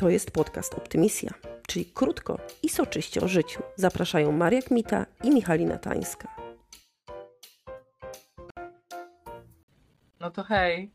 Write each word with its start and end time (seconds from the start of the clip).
To 0.00 0.08
jest 0.08 0.30
podcast 0.30 0.74
Optymisja, 0.74 1.30
czyli 1.66 1.86
krótko 1.86 2.38
i 2.62 2.68
soczyście 2.68 3.20
o 3.20 3.28
życiu. 3.28 3.62
Zapraszają 3.76 4.32
Maria 4.32 4.62
Kmita 4.62 5.06
i 5.22 5.30
Michalina 5.30 5.78
Tańska. 5.78 6.28
No 10.20 10.30
to 10.30 10.42
hej. 10.42 10.94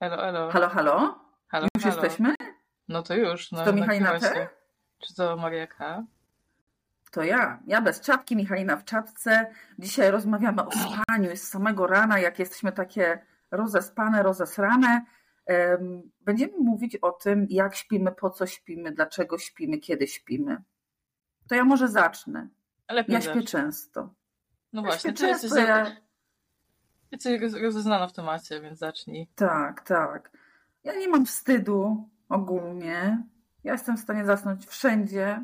Elo, 0.00 0.28
elo. 0.28 0.50
Halo, 0.50 0.68
halo? 0.68 1.18
halo 1.48 1.66
Już 1.76 1.84
halo. 1.84 2.02
jesteśmy? 2.02 2.34
No 2.88 3.02
to 3.02 3.14
już. 3.14 3.52
No, 3.52 3.64
to 3.64 3.72
Michalina 3.72 4.20
T? 4.20 4.48
Czy 4.98 5.14
to 5.14 5.36
Maria 5.36 5.66
K? 5.66 6.04
To 7.10 7.22
ja. 7.22 7.58
Ja 7.66 7.80
bez 7.80 8.00
czapki, 8.00 8.36
Michalina 8.36 8.76
w 8.76 8.84
czapce. 8.84 9.50
Dzisiaj 9.78 10.10
rozmawiamy 10.10 10.66
o 10.66 10.70
spaniu. 10.70 11.30
Jest 11.30 11.44
z 11.44 11.50
samego 11.50 11.86
rana, 11.86 12.18
jak 12.18 12.38
jesteśmy 12.38 12.72
takie 12.72 13.26
rozespane, 13.50 14.22
rozesrane. 14.22 15.04
Em, 15.46 16.02
Będziemy 16.20 16.52
mówić 16.58 16.96
o 16.96 17.12
tym, 17.12 17.46
jak 17.50 17.74
śpimy, 17.74 18.12
po 18.12 18.30
co 18.30 18.46
śpimy, 18.46 18.92
dlaczego 18.92 19.38
śpimy, 19.38 19.78
kiedy 19.78 20.06
śpimy. 20.06 20.62
To 21.48 21.54
ja 21.54 21.64
może 21.64 21.88
zacznę. 21.88 22.48
Lepiej 22.90 23.14
Ja 23.14 23.20
śpię 23.20 23.28
zacznij. 23.28 23.46
często. 23.46 24.14
No 24.72 24.82
Ja 24.82 24.86
właśnie, 24.88 25.12
ty 25.12 25.26
jesteś, 25.26 25.50
ja... 25.52 25.96
jesteś 27.12 27.40
roz- 27.40 27.54
rozeznana 27.62 28.08
w 28.08 28.12
temacie, 28.12 28.60
więc 28.60 28.78
zacznij. 28.78 29.28
Tak, 29.34 29.82
tak. 29.82 30.30
Ja 30.84 30.94
nie 30.98 31.08
mam 31.08 31.26
wstydu 31.26 32.08
ogólnie. 32.28 33.22
Ja 33.64 33.72
jestem 33.72 33.96
w 33.96 34.00
stanie 34.00 34.24
zasnąć 34.24 34.66
wszędzie. 34.66 35.42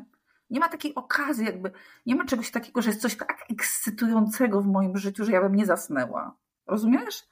Nie 0.49 0.59
ma 0.59 0.69
takiej 0.69 0.95
okazji, 0.95 1.45
jakby 1.45 1.71
nie 2.05 2.15
ma 2.15 2.25
czegoś 2.25 2.51
takiego, 2.51 2.81
że 2.81 2.89
jest 2.89 3.01
coś 3.01 3.17
tak 3.17 3.45
ekscytującego 3.49 4.61
w 4.61 4.67
moim 4.67 4.97
życiu, 4.97 5.25
że 5.25 5.31
ja 5.31 5.41
bym 5.41 5.55
nie 5.55 5.65
zasnęła. 5.65 6.35
Rozumiesz? 6.67 7.23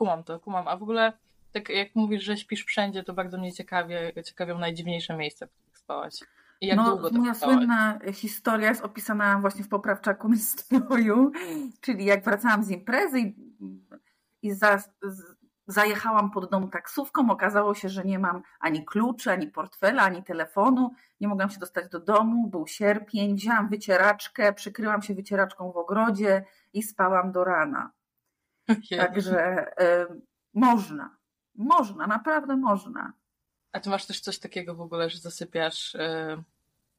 Kumam 0.00 0.24
to, 0.24 0.40
kumam. 0.40 0.68
A 0.68 0.76
w 0.76 0.82
ogóle, 0.82 1.12
tak 1.52 1.68
jak 1.68 1.94
mówisz, 1.94 2.24
że 2.24 2.36
śpisz 2.36 2.64
wszędzie, 2.64 3.02
to 3.02 3.12
bardzo 3.12 3.38
mnie 3.38 3.52
ciekawie, 3.52 4.12
ciekawią 4.24 4.58
najdziwniejsze 4.58 5.16
miejsca, 5.16 5.46
w 5.46 5.50
których 5.50 5.78
spałaś. 5.78 6.14
I 6.60 6.66
jak 6.66 6.76
no, 6.76 6.90
długo 6.90 7.10
to 7.10 7.18
moja 7.18 7.34
spałaś? 7.34 7.56
słynna 7.56 7.98
historia 8.12 8.68
jest 8.68 8.84
opisana 8.84 9.38
właśnie 9.40 9.64
w 9.64 9.68
poprawczaku 9.68 10.28
nastroju, 10.28 11.32
czyli 11.80 12.04
jak 12.04 12.24
wracałam 12.24 12.64
z 12.64 12.70
imprezy 12.70 13.20
i, 13.20 13.34
i 14.42 14.52
za, 14.52 14.78
z, 14.78 14.90
zajechałam 15.66 16.30
pod 16.30 16.50
dom 16.50 16.70
taksówką, 16.70 17.30
okazało 17.30 17.74
się, 17.74 17.88
że 17.88 18.04
nie 18.04 18.18
mam 18.18 18.42
ani 18.60 18.84
kluczy, 18.84 19.32
ani 19.32 19.46
portfela, 19.46 20.02
ani 20.02 20.22
telefonu, 20.22 20.90
nie 21.20 21.28
mogłam 21.28 21.50
się 21.50 21.58
dostać 21.58 21.88
do 21.88 22.00
domu, 22.00 22.48
był 22.48 22.66
sierpień, 22.66 23.36
wzięłam 23.36 23.68
wycieraczkę, 23.68 24.52
przykryłam 24.52 25.02
się 25.02 25.14
wycieraczką 25.14 25.72
w 25.72 25.76
ogrodzie 25.76 26.44
i 26.72 26.82
spałam 26.82 27.32
do 27.32 27.44
rana. 27.44 27.90
Także 28.98 29.66
y, 29.82 30.20
można, 30.54 31.16
można, 31.54 32.06
naprawdę 32.06 32.56
można. 32.56 33.12
A 33.72 33.80
ty 33.80 33.90
masz 33.90 34.06
też 34.06 34.20
coś 34.20 34.38
takiego 34.38 34.74
w 34.74 34.80
ogóle, 34.80 35.10
że 35.10 35.18
zasypiasz, 35.18 35.94
yy, 35.94 36.42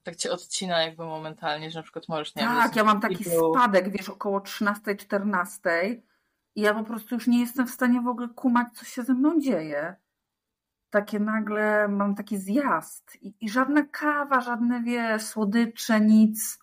tak 0.04 0.16
cię 0.16 0.32
odcina 0.32 0.82
jakby 0.82 1.04
momentalnie, 1.06 1.72
że 1.72 1.80
na 1.80 1.84
przykład 1.84 2.10
możesz, 2.10 2.36
nie 2.36 2.44
wiem, 2.44 2.52
Tak, 2.52 2.76
ja 2.76 2.84
mam 2.84 3.02
taki 3.02 3.24
zasypiać- 3.24 3.52
spadek, 3.56 3.90
wiesz, 3.90 4.10
około 4.10 4.40
13-14 4.40 6.02
i 6.56 6.62
ja 6.62 6.74
po 6.74 6.84
prostu 6.84 7.16
już 7.16 7.28
nie 7.28 7.40
jestem 7.40 7.68
w 7.68 7.72
stanie 7.72 8.02
w 8.02 8.08
ogóle 8.08 8.28
kumać, 8.30 8.68
co 8.74 8.86
się 8.86 9.04
ze 9.04 9.14
mną 9.14 9.40
dzieje. 9.40 9.96
Takie 10.90 11.20
nagle 11.20 11.88
mam 11.88 12.16
taki 12.16 12.38
zjazd 12.38 13.18
i, 13.22 13.34
i 13.42 13.50
żadna 13.50 13.84
kawa, 13.84 14.42
żadne, 14.42 14.84
wiesz, 14.84 15.22
słodycze, 15.24 16.02
nic. 16.02 16.60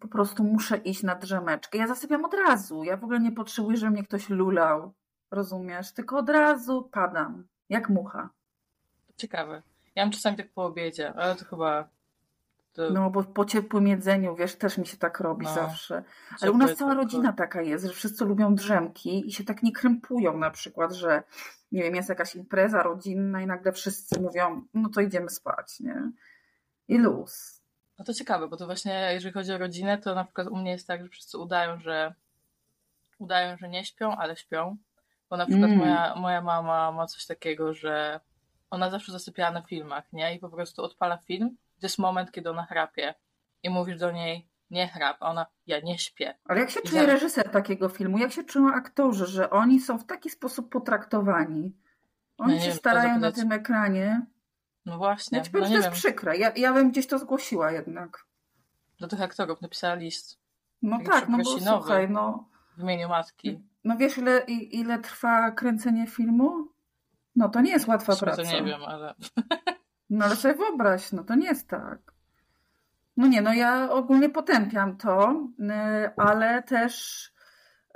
Po 0.00 0.08
prostu 0.08 0.44
muszę 0.44 0.76
iść 0.76 1.02
na 1.02 1.14
drzemeczkę. 1.14 1.78
Ja 1.78 1.86
zasypiam 1.86 2.24
od 2.24 2.34
razu. 2.34 2.84
Ja 2.84 2.96
w 2.96 3.04
ogóle 3.04 3.20
nie 3.20 3.32
potrzebuję, 3.32 3.76
żeby 3.76 3.92
mnie 3.92 4.02
ktoś 4.04 4.28
lulał. 4.28 4.92
Rozumiesz? 5.30 5.92
Tylko 5.92 6.18
od 6.18 6.28
razu 6.28 6.88
padam. 6.92 7.46
Jak 7.68 7.88
mucha. 7.88 8.28
Ciekawe. 9.16 9.62
Ja 9.94 10.04
mam 10.04 10.12
czasami 10.12 10.36
tak 10.36 10.48
po 10.52 10.64
obiedzie, 10.64 11.12
ale 11.14 11.36
to 11.36 11.44
chyba... 11.44 11.88
To 12.72 12.90
No, 12.90 13.10
bo 13.10 13.24
po 13.24 13.44
ciepłym 13.44 13.86
jedzeniu, 13.86 14.36
wiesz, 14.36 14.56
też 14.56 14.78
mi 14.78 14.86
się 14.86 14.96
tak 14.96 15.20
robi 15.20 15.46
No, 15.46 15.54
zawsze. 15.54 16.04
Ale 16.40 16.52
u 16.52 16.58
nas 16.58 16.74
cała 16.74 16.90
tylko- 16.90 17.02
rodzina 17.04 17.32
taka 17.32 17.62
jest, 17.62 17.84
że 17.84 17.92
wszyscy 17.92 18.24
lubią 18.24 18.54
drzemki 18.54 19.28
i 19.28 19.32
się 19.32 19.44
tak 19.44 19.62
nie 19.62 19.72
krępują 19.72 20.38
na 20.38 20.50
przykład, 20.50 20.92
że 20.92 21.22
nie 21.72 21.82
wiem, 21.82 21.94
jest 21.94 22.08
jakaś 22.08 22.36
impreza 22.36 22.82
rodzinna 22.82 23.42
i 23.42 23.46
nagle 23.46 23.72
wszyscy 23.72 24.20
mówią, 24.20 24.62
no 24.74 24.88
to 24.88 25.00
idziemy 25.00 25.30
spać, 25.30 25.80
nie? 25.80 26.12
I 26.88 26.98
luz. 26.98 27.57
No 27.98 28.04
to 28.04 28.14
ciekawe, 28.14 28.48
bo 28.48 28.56
to 28.56 28.66
właśnie 28.66 29.10
jeżeli 29.12 29.32
chodzi 29.34 29.52
o 29.52 29.58
rodzinę, 29.58 29.98
to 29.98 30.14
na 30.14 30.24
przykład 30.24 30.46
u 30.48 30.56
mnie 30.56 30.70
jest 30.70 30.86
tak, 30.86 31.02
że 31.02 31.08
wszyscy 31.08 31.38
udają, 31.38 31.80
że 31.80 32.14
udają, 33.18 33.56
że 33.56 33.68
nie 33.68 33.84
śpią, 33.84 34.16
ale 34.16 34.36
śpią. 34.36 34.76
Bo 35.30 35.36
na 35.36 35.46
przykład 35.46 35.70
Mm. 35.70 35.78
moja, 35.78 36.14
moja 36.16 36.40
mama 36.42 36.92
ma 36.92 37.06
coś 37.06 37.26
takiego, 37.26 37.74
że 37.74 38.20
ona 38.70 38.90
zawsze 38.90 39.12
zasypiała 39.12 39.50
na 39.50 39.62
filmach, 39.62 40.12
nie? 40.12 40.34
I 40.34 40.38
po 40.38 40.48
prostu 40.48 40.82
odpala 40.82 41.16
film, 41.18 41.48
to 41.80 41.86
jest 41.86 41.98
moment, 41.98 42.32
kiedy 42.32 42.50
ona 42.50 42.66
chrapie. 42.66 43.14
I 43.62 43.70
mówisz 43.70 43.98
do 43.98 44.10
niej, 44.12 44.48
nie 44.70 44.88
chrap, 44.88 45.16
a 45.20 45.30
ona, 45.30 45.46
ja 45.66 45.80
nie 45.80 45.98
śpię. 45.98 46.34
Ale 46.44 46.60
jak 46.60 46.70
się 46.70 46.80
I 46.80 46.88
czuje 46.88 47.00
za- 47.00 47.06
reżyser 47.06 47.50
takiego 47.50 47.88
filmu? 47.88 48.18
Jak 48.18 48.32
się 48.32 48.44
czują 48.44 48.74
aktorzy, 48.74 49.26
że 49.26 49.50
oni 49.50 49.80
są 49.80 49.98
w 49.98 50.06
taki 50.06 50.30
sposób 50.30 50.72
potraktowani? 50.72 51.72
Oni 52.38 52.54
No 52.54 52.60
się 52.60 52.68
wiem, 52.68 52.76
starają 52.76 53.18
na 53.18 53.32
tym 53.32 53.52
ekranie. 53.52 54.26
No 54.88 54.98
właśnie, 54.98 55.40
powiem, 55.40 55.52
no 55.54 55.60
nie 55.60 55.68
to 55.68 55.74
jest 55.74 55.86
wiem, 55.86 55.94
przykre. 55.94 56.36
Ja, 56.36 56.52
ja 56.56 56.72
bym 56.72 56.90
gdzieś 56.90 57.06
to 57.06 57.18
zgłosiła 57.18 57.72
jednak. 57.72 58.24
do 59.00 59.08
tych 59.08 59.20
aktorów 59.20 59.60
napisała 59.60 59.94
list 59.94 60.38
No 60.82 60.98
Taki 60.98 61.10
tak, 61.10 61.28
no 61.28 61.38
bo 61.38 61.44
słuchaj, 61.60 62.10
no... 62.10 62.48
w 62.76 62.80
imieniu 62.82 63.08
matki. 63.08 63.60
No 63.84 63.96
wiesz, 63.96 64.18
ile, 64.18 64.40
ile 64.48 64.98
trwa 64.98 65.50
kręcenie 65.50 66.06
filmu? 66.06 66.68
No 67.36 67.48
to 67.48 67.60
nie 67.60 67.70
jest 67.70 67.88
łatwa 67.88 68.12
sumie 68.12 68.32
praca. 68.32 68.52
nie 68.52 68.62
wiem, 68.62 68.80
ale 68.86 69.14
No 70.10 70.24
ale 70.24 70.36
sobie 70.36 70.54
wyobraź, 70.54 71.12
no 71.12 71.24
to 71.24 71.34
nie 71.34 71.46
jest 71.46 71.68
tak. 71.68 72.12
No 73.16 73.26
nie, 73.26 73.42
no 73.42 73.52
ja 73.52 73.90
ogólnie 73.90 74.28
potępiam 74.28 74.96
to, 74.96 75.44
y, 75.60 76.10
ale 76.16 76.62
też 76.62 77.24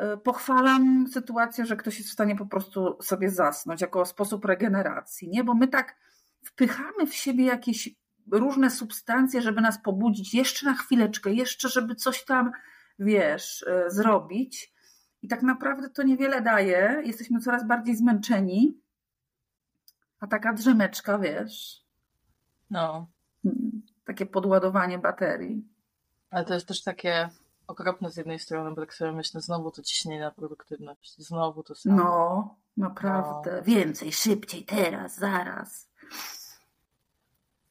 y, 0.03 0.17
pochwalam 0.17 1.07
sytuację, 1.13 1.67
że 1.67 1.77
ktoś 1.77 1.99
jest 1.99 2.11
w 2.11 2.13
stanie 2.13 2.37
po 2.37 2.47
prostu 2.47 3.03
sobie 3.03 3.31
zasnąć 3.31 3.81
jako 3.81 4.07
sposób 4.07 4.45
regeneracji, 4.45 5.29
nie? 5.29 5.45
Bo 5.45 5.55
my 5.55 5.69
tak 5.69 5.97
wpychamy 6.45 7.07
w 7.07 7.15
siebie 7.15 7.45
jakieś 7.45 7.91
różne 8.31 8.71
substancje, 8.71 9.43
żeby 9.43 9.61
nas 9.61 9.83
pobudzić 9.83 10.35
jeszcze 10.35 10.67
na 10.67 10.75
chwileczkę, 10.75 11.33
jeszcze 11.33 11.69
żeby 11.69 11.95
coś 11.95 12.25
tam, 12.25 12.53
wiesz, 12.99 13.63
y, 13.63 13.91
zrobić. 13.91 14.73
I 15.23 15.29
tak 15.29 15.43
naprawdę 15.43 15.91
to 15.91 16.03
niewiele 16.03 16.43
daje. 16.43 17.03
Jesteśmy 17.05 17.41
coraz 17.41 17.67
bardziej 17.67 17.97
zmęczeni. 17.97 18.81
A 20.21 20.27
taka 20.27 20.53
drzemeczka, 20.53 21.19
wiesz, 21.19 21.83
no. 22.71 23.07
Mm, 23.45 23.83
takie 24.05 24.27
podładowanie 24.27 24.99
baterii. 24.99 25.69
Ale 26.31 26.45
to 26.45 26.55
jest 26.55 26.69
też 26.69 26.83
takie 26.83 27.29
okropne 27.67 28.11
z 28.11 28.17
jednej 28.17 28.39
strony, 28.39 28.75
bo 28.75 28.81
tak 28.81 28.95
sobie 28.95 29.13
myślę, 29.13 29.41
znowu 29.41 29.71
to 29.71 29.83
ciśnienie 29.83 30.21
na 30.21 30.31
produktywność, 30.31 31.19
znowu 31.19 31.63
to 31.63 31.75
samo. 31.75 31.97
No, 31.97 32.57
naprawdę. 32.77 33.63
Więcej, 33.63 34.13
szybciej, 34.13 34.65
teraz, 34.65 35.19
zaraz. 35.19 35.92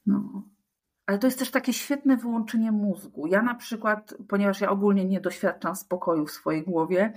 No. 0.06 0.44
Ale 1.06 1.20
to 1.20 1.28
jest 1.28 1.40
też 1.40 1.52
takie 1.52 1.74
świetne 1.74 2.18
wyłączenie 2.18 2.72
mózgu. 2.72 3.28
Ja 3.28 3.42
na 3.42 3.56
przykład, 3.56 4.14
ponieważ 4.30 4.62
ja 4.62 4.70
ogólnie 4.70 5.06
nie 5.06 5.22
doświadczam 5.22 5.76
spokoju 5.76 6.26
w 6.26 6.32
swojej 6.32 6.64
głowie, 6.64 7.14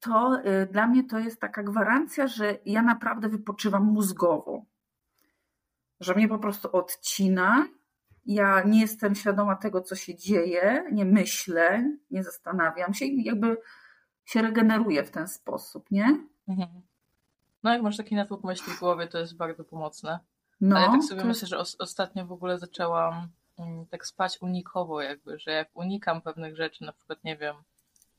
to 0.00 0.40
y, 0.62 0.66
dla 0.66 0.86
mnie 0.86 1.04
to 1.04 1.18
jest 1.18 1.40
taka 1.40 1.62
gwarancja, 1.62 2.26
że 2.26 2.58
ja 2.66 2.82
naprawdę 2.82 3.28
wypoczywam 3.28 3.84
mózgowo. 3.84 4.64
Że 6.00 6.14
mnie 6.14 6.28
po 6.28 6.38
prostu 6.38 6.68
odcina. 6.72 7.68
Ja 8.26 8.62
nie 8.62 8.80
jestem 8.80 9.14
świadoma 9.14 9.56
tego, 9.56 9.80
co 9.80 9.96
się 9.96 10.14
dzieje, 10.14 10.84
nie 10.92 11.04
myślę, 11.04 11.96
nie 12.10 12.22
zastanawiam 12.22 12.94
się 12.94 13.04
i 13.04 13.24
jakby 13.24 13.56
się 14.24 14.42
regeneruję 14.42 15.04
w 15.04 15.10
ten 15.10 15.28
sposób, 15.28 15.90
nie? 15.90 16.26
Mhm. 16.48 16.68
No 17.62 17.72
jak 17.72 17.82
masz 17.82 17.96
taki 17.96 18.14
natłok 18.14 18.44
myśli 18.44 18.72
w 18.72 18.80
głowie, 18.80 19.06
to 19.06 19.18
jest 19.18 19.36
bardzo 19.36 19.64
pomocne. 19.64 20.18
No, 20.68 20.76
Ale 20.76 20.86
ja 20.86 20.92
tak 20.92 21.02
sobie 21.04 21.20
to- 21.20 21.26
myślę, 21.26 21.48
że 21.48 21.58
os- 21.58 21.76
ostatnio 21.78 22.26
w 22.26 22.32
ogóle 22.32 22.58
zaczęłam 22.58 23.28
mm, 23.58 23.86
tak 23.86 24.06
spać 24.06 24.38
unikowo 24.42 25.02
jakby, 25.02 25.38
że 25.38 25.50
jak 25.50 25.68
unikam 25.74 26.20
pewnych 26.22 26.56
rzeczy, 26.56 26.84
na 26.84 26.92
przykład 26.92 27.24
nie 27.24 27.36
wiem, 27.36 27.56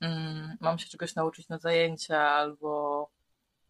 mm, 0.01 0.57
mam 0.61 0.77
się 0.79 0.89
czegoś 0.89 1.15
nauczyć 1.15 1.49
na 1.49 1.57
zajęcia 1.57 2.21
albo, 2.21 3.09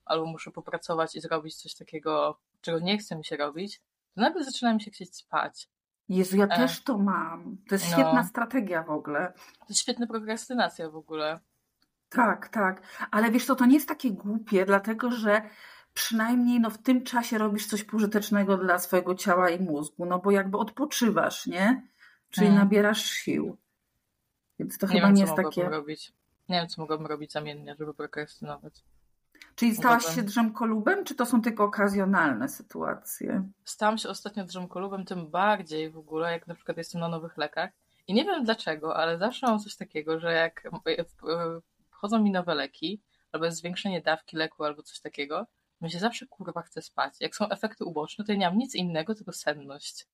albo 0.05 0.25
muszę 0.25 0.51
popracować 0.51 1.15
i 1.15 1.21
zrobić 1.21 1.55
coś 1.55 1.75
takiego, 1.75 2.37
czego 2.61 2.79
nie 2.79 2.97
chce 2.97 3.15
mi 3.15 3.25
się 3.25 3.37
robić, 3.37 3.81
to 4.15 4.21
nagle 4.21 4.43
zaczyna 4.43 4.73
mi 4.73 4.81
się 4.81 4.91
chcieć 4.91 5.15
spać. 5.15 5.69
Jezu, 6.09 6.37
ja 6.37 6.45
E. 6.45 6.47
też 6.47 6.83
to 6.83 6.97
mam. 6.97 7.57
To 7.69 7.75
jest 7.75 7.85
No. 7.85 7.91
świetna 7.93 8.23
strategia 8.23 8.83
w 8.83 8.89
ogóle. 8.89 9.33
To 9.59 9.65
jest 9.69 9.81
świetna 9.81 10.07
prokrastynacja 10.07 10.89
w 10.89 10.95
ogóle. 10.95 11.39
Tak, 12.09 12.47
tak. 12.49 12.81
Ale 13.11 13.31
wiesz 13.31 13.45
co, 13.45 13.55
to 13.55 13.65
nie 13.65 13.73
jest 13.73 13.87
takie 13.87 14.11
głupie, 14.11 14.65
dlatego 14.65 15.11
że 15.11 15.41
przynajmniej 15.95 16.59
no, 16.59 16.69
w 16.69 16.77
tym 16.77 17.03
czasie 17.03 17.37
robisz 17.37 17.67
coś 17.67 17.83
pożytecznego 17.83 18.57
dla 18.57 18.79
swojego 18.79 19.15
ciała 19.15 19.49
i 19.49 19.59
mózgu, 19.63 20.05
no 20.05 20.19
bo 20.19 20.31
jakby 20.31 20.57
odpoczywasz, 20.57 21.45
nie? 21.47 21.87
Czyli 22.29 22.47
Mhm. 22.47 22.63
nabierasz 22.65 23.03
sił. 23.05 23.57
Więc 24.59 24.77
to 24.77 24.87
Nie 24.87 24.93
chyba 24.93 25.07
wiem, 25.07 25.15
nie 25.15 25.21
jest 25.21 25.35
takie. 25.35 25.69
robić. 25.69 26.13
Nie 26.49 26.55
wiem, 26.59 26.67
co 26.67 26.81
mogłabym 26.81 27.07
robić 27.07 27.31
zamiennie, 27.31 27.75
żeby 27.79 27.93
prokrastynować. 27.93 28.73
Czyli 29.55 29.75
stałaś 29.75 30.05
się 30.15 30.23
drzemkolubem, 30.23 31.05
czy 31.05 31.15
to 31.15 31.25
są 31.25 31.41
tylko 31.41 31.63
okazjonalne 31.63 32.49
sytuacje? 32.49 33.49
Stałam 33.65 33.97
się 33.97 34.09
ostatnio 34.09 34.45
drzemkolubem, 34.45 35.05
tym 35.05 35.27
bardziej 35.31 35.89
w 35.91 35.97
ogóle, 35.97 36.31
jak 36.31 36.47
na 36.47 36.55
przykład 36.55 36.77
jestem 36.77 37.01
na 37.01 37.07
nowych 37.07 37.37
lekach. 37.37 37.69
I 38.07 38.13
nie 38.13 38.25
wiem 38.25 38.43
dlaczego, 38.43 38.95
ale 38.95 39.17
zawsze 39.17 39.47
mam 39.47 39.59
coś 39.59 39.75
takiego, 39.75 40.19
że 40.19 40.33
jak 40.33 40.69
wchodzą 41.91 42.19
mi 42.19 42.31
nowe 42.31 42.55
leki, 42.55 43.01
albo 43.31 43.45
jest 43.45 43.57
zwiększenie 43.57 44.01
dawki 44.01 44.37
leku, 44.37 44.63
albo 44.63 44.83
coś 44.83 44.99
takiego, 44.99 45.47
mi 45.81 45.91
się 45.91 45.99
zawsze 45.99 46.25
kurwa 46.27 46.61
chce 46.61 46.81
spać. 46.81 47.13
Jak 47.19 47.35
są 47.35 47.49
efekty 47.49 47.85
uboczne, 47.85 48.25
to 48.25 48.31
ja 48.31 48.37
nie 48.37 48.49
mam 48.49 48.57
nic 48.57 48.75
innego, 48.75 49.15
tylko 49.15 49.31
senność. 49.31 50.07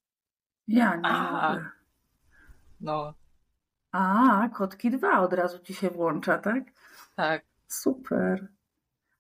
Ja 0.68 0.96
nie 0.96 1.02
A, 1.06 1.58
No. 2.80 3.13
A, 3.92 4.50
kotki 4.54 4.92
dwa 4.92 5.19
od 5.19 5.34
razu 5.34 5.60
ci 5.60 5.74
się 5.74 5.90
włącza, 5.90 6.38
tak? 6.38 6.63
Tak. 7.16 7.46
Super. 7.68 8.48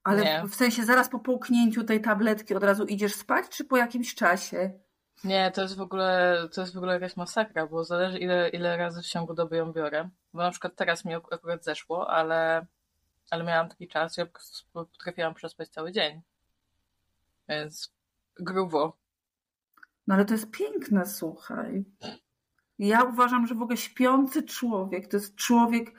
Ale 0.03 0.23
nie. 0.23 0.43
w 0.47 0.55
sensie 0.55 0.83
zaraz 0.83 1.09
po 1.09 1.19
połknięciu 1.19 1.83
tej 1.83 2.01
tabletki 2.01 2.55
od 2.55 2.63
razu 2.63 2.85
idziesz 2.85 3.15
spać, 3.15 3.49
czy 3.49 3.65
po 3.65 3.77
jakimś 3.77 4.15
czasie? 4.15 4.79
Nie, 5.23 5.51
to 5.51 5.61
jest 5.61 5.77
w 5.77 5.81
ogóle, 5.81 6.37
to 6.53 6.61
jest 6.61 6.73
w 6.73 6.77
ogóle 6.77 6.93
jakaś 6.93 7.17
masakra, 7.17 7.67
bo 7.67 7.83
zależy 7.83 8.19
ile, 8.19 8.49
ile 8.49 8.77
razy 8.77 9.01
w 9.01 9.05
ciągu 9.05 9.33
doby 9.33 9.57
ją 9.57 9.73
biorę. 9.73 10.09
Bo 10.33 10.41
na 10.41 10.51
przykład 10.51 10.75
teraz 10.75 11.05
mi 11.05 11.13
akurat 11.15 11.63
zeszło, 11.63 12.09
ale, 12.09 12.65
ale 13.31 13.43
miałam 13.43 13.69
taki 13.69 13.87
czas, 13.87 14.15
że 14.15 14.27
potrafiłam 14.73 15.33
przespać 15.33 15.69
cały 15.69 15.91
dzień. 15.91 16.21
Więc 17.51 17.93
grubo. 18.39 18.97
No 20.07 20.15
ale 20.15 20.25
to 20.25 20.33
jest 20.33 20.51
piękne, 20.51 21.05
słuchaj. 21.05 21.85
Ja 22.79 23.03
uważam, 23.03 23.47
że 23.47 23.55
w 23.55 23.61
ogóle 23.61 23.77
śpiący 23.77 24.43
człowiek 24.43 25.07
to 25.07 25.17
jest 25.17 25.35
człowiek, 25.35 25.93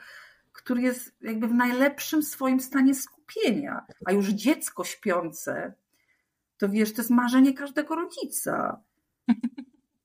który 0.51 0.81
jest 0.81 1.15
jakby 1.21 1.47
w 1.47 1.53
najlepszym 1.53 2.23
swoim 2.23 2.59
stanie 2.59 2.95
skupienia. 2.95 3.85
A 4.05 4.11
już 4.11 4.29
dziecko 4.29 4.83
śpiące, 4.83 5.73
to 6.57 6.69
wiesz, 6.69 6.93
to 6.93 7.01
jest 7.01 7.11
marzenie 7.11 7.53
każdego 7.53 7.95
rodzica. 7.95 8.81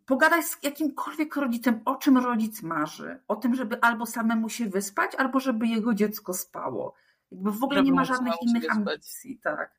Pogadaj 0.06 0.42
z 0.42 0.62
jakimkolwiek 0.62 1.36
rodzicem, 1.36 1.80
o 1.84 1.96
czym 1.96 2.18
rodzic 2.18 2.62
marzy. 2.62 3.20
O 3.28 3.36
tym, 3.36 3.54
żeby 3.54 3.80
albo 3.80 4.06
samemu 4.06 4.48
się 4.48 4.66
wyspać, 4.66 5.14
albo 5.14 5.40
żeby 5.40 5.66
jego 5.66 5.94
dziecko 5.94 6.34
spało. 6.34 6.94
Jakby 7.30 7.52
w 7.52 7.64
ogóle 7.64 7.78
żeby 7.78 7.90
nie 7.90 7.96
ma 7.96 8.04
żadnych 8.04 8.34
innych 8.42 8.76
ambicji. 8.76 9.38
Tak. 9.42 9.74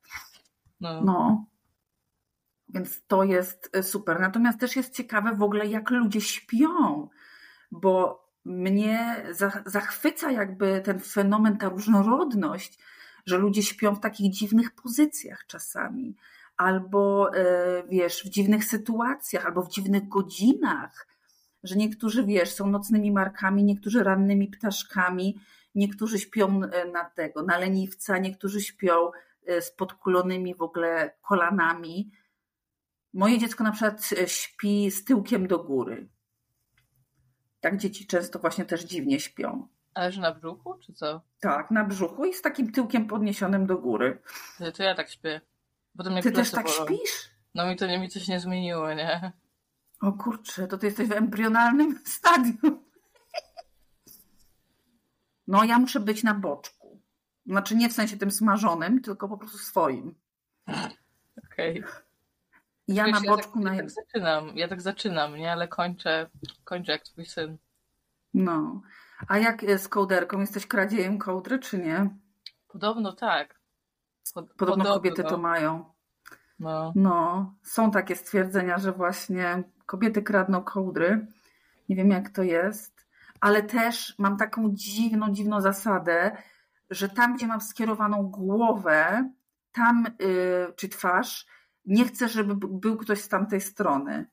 No. 0.80 1.01
no. 1.01 1.45
Więc 2.69 3.06
to 3.07 3.24
jest 3.24 3.69
e, 3.74 3.83
super. 3.83 4.19
Natomiast 4.19 4.60
też 4.60 4.75
jest 4.75 4.94
ciekawe 4.94 5.36
w 5.36 5.44
ogóle, 5.44 5.66
jak 5.66 5.89
ludzie 5.89 6.21
śpią, 6.21 7.10
bo 7.71 8.24
mnie 8.45 9.24
zachwyca 9.66 10.31
jakby 10.31 10.81
ten 10.86 11.00
fenomen, 11.00 11.57
ta 11.57 11.69
różnorodność, 11.69 12.80
że 13.25 13.38
ludzie 13.38 13.63
śpią 13.63 13.95
w 13.95 14.00
takich 14.00 14.31
dziwnych 14.31 14.71
pozycjach 14.71 15.45
czasami, 15.48 16.16
albo 16.57 17.33
e, 17.36 17.83
wiesz, 17.88 18.24
w 18.24 18.30
dziwnych 18.30 18.66
sytuacjach, 18.66 19.45
albo 19.45 19.62
w 19.62 19.69
dziwnych 19.69 20.07
godzinach, 20.07 21.07
że 21.63 21.75
niektórzy, 21.75 22.25
wiesz, 22.25 22.54
są 22.54 22.68
nocnymi 22.68 23.12
markami, 23.12 23.63
niektórzy 23.63 24.04
rannymi 24.04 24.48
ptaszkami, 24.48 25.39
niektórzy 25.75 26.19
śpią 26.19 26.62
e, 26.63 26.92
na 26.92 27.06
tego, 27.06 27.44
na 27.44 27.57
leniwca, 27.57 28.18
niektórzy 28.18 28.62
śpią 28.62 29.12
z 29.62 29.72
podkulonymi 29.72 30.56
w 30.56 30.62
ogóle 30.62 31.12
kolanami. 31.22 32.12
Moje 33.14 33.38
dziecko 33.38 33.64
na 33.64 33.72
przykład 33.72 34.10
e, 34.22 34.28
śpi 34.28 34.92
z 34.92 35.04
tyłkiem 35.04 35.48
do 35.48 35.60
góry. 35.60 36.10
Tak 37.62 37.78
dzieci 37.78 38.08
często 38.08 38.40
właśnie 38.40 38.66
też 38.66 38.84
dziwnie 38.84 39.20
śpią. 39.20 39.68
Ale 39.94 40.12
że 40.12 40.22
na 40.22 40.34
brzuchu, 40.34 40.76
czy 40.86 40.94
co? 40.94 41.22
Tak, 41.40 41.72
na 41.72 41.84
brzuchu 41.84 42.26
i 42.26 42.34
z 42.34 42.42
takim 42.42 42.72
tyłkiem 42.72 43.08
podniesionym 43.08 43.66
do 43.66 43.78
góry. 43.78 44.22
To 44.78 44.84
ja 44.84 44.96
tak 44.96 45.10
śpię. 45.10 45.42
Ty 46.24 46.32
też 46.32 46.52
tak 46.52 46.66
bolą. 46.66 46.86
śpisz? 46.86 47.30
No 47.56 47.68
mi 47.68 47.76
to 47.76 47.88
nie, 47.88 48.00
mi 48.00 48.10
coś 48.10 48.28
nie 48.28 48.40
zmieniło, 48.40 48.94
nie? 48.94 49.32
O 50.02 50.12
kurczę, 50.12 50.68
to 50.68 50.78
ty 50.78 50.86
jesteś 50.86 51.08
w 51.08 51.12
embrionalnym 51.12 52.00
stadium. 52.18 52.84
No 55.48 55.64
ja 55.64 55.80
muszę 55.80 56.00
być 56.00 56.24
na 56.24 56.34
boczku. 56.34 57.02
Znaczy 57.46 57.76
nie 57.76 57.90
w 57.90 57.94
sensie 57.94 58.18
tym 58.18 58.32
smażonym, 58.32 59.02
tylko 59.02 59.30
po 59.30 59.38
prostu 59.38 59.58
swoim. 59.58 60.16
Okej. 61.46 61.80
Okay. 61.80 62.09
Ja 62.89 63.06
Wiesz, 63.06 63.13
na 63.13 63.21
boczku 63.21 63.59
ja 63.59 63.65
tak, 63.65 63.74
na... 63.74 63.75
Ja 63.75 63.81
tak 63.81 63.91
zaczynam, 63.91 64.57
ja 64.57 64.68
tak 64.68 64.81
zaczynam, 64.81 65.36
nie? 65.36 65.51
Ale 65.51 65.68
kończę, 65.68 66.30
kończę 66.63 66.91
jak 66.91 67.03
twój 67.03 67.25
syn. 67.25 67.57
No. 68.33 68.81
A 69.27 69.38
jak 69.38 69.62
z 69.77 69.88
kołderką? 69.88 70.39
Jesteś 70.39 70.68
kradziejem 70.68 71.18
kołdry, 71.18 71.59
czy 71.59 71.77
nie? 71.77 72.09
Podobno 72.68 73.13
tak. 73.13 73.59
Pod, 74.33 74.53
podobno, 74.53 74.56
podobno, 74.57 74.94
kobiety 74.94 75.24
to 75.24 75.38
mają. 75.38 75.86
No. 76.59 76.94
no. 76.95 77.53
Są 77.63 77.91
takie 77.91 78.15
stwierdzenia, 78.15 78.77
że 78.77 78.91
właśnie 78.91 79.63
kobiety 79.86 80.21
kradną 80.21 80.63
kołdry. 80.63 81.27
Nie 81.89 81.95
wiem 81.95 82.09
jak 82.09 82.30
to 82.30 82.44
jest, 82.44 83.07
ale 83.41 83.63
też 83.63 84.15
mam 84.18 84.38
taką 84.38 84.69
dziwną, 84.74 85.31
dziwną 85.31 85.62
zasadę, 85.62 86.38
że 86.89 87.09
tam, 87.09 87.36
gdzie 87.36 87.47
mam 87.47 87.62
skierowaną 87.62 88.24
głowę, 88.24 89.30
tam, 89.71 90.06
yy, 90.19 90.74
czy 90.75 90.89
twarz, 90.89 91.45
nie 91.86 92.06
chcę, 92.06 92.30
żeby 92.30 92.56
był 92.56 92.98
ktoś 92.98 93.22
z 93.22 93.30
tamtej 93.30 93.62
strony. 93.62 94.26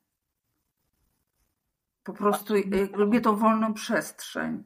Po 2.03 2.13
prostu 2.13 2.53
lubię 2.93 3.21
tą 3.21 3.35
wolną 3.35 3.73
przestrzeń. 3.73 4.63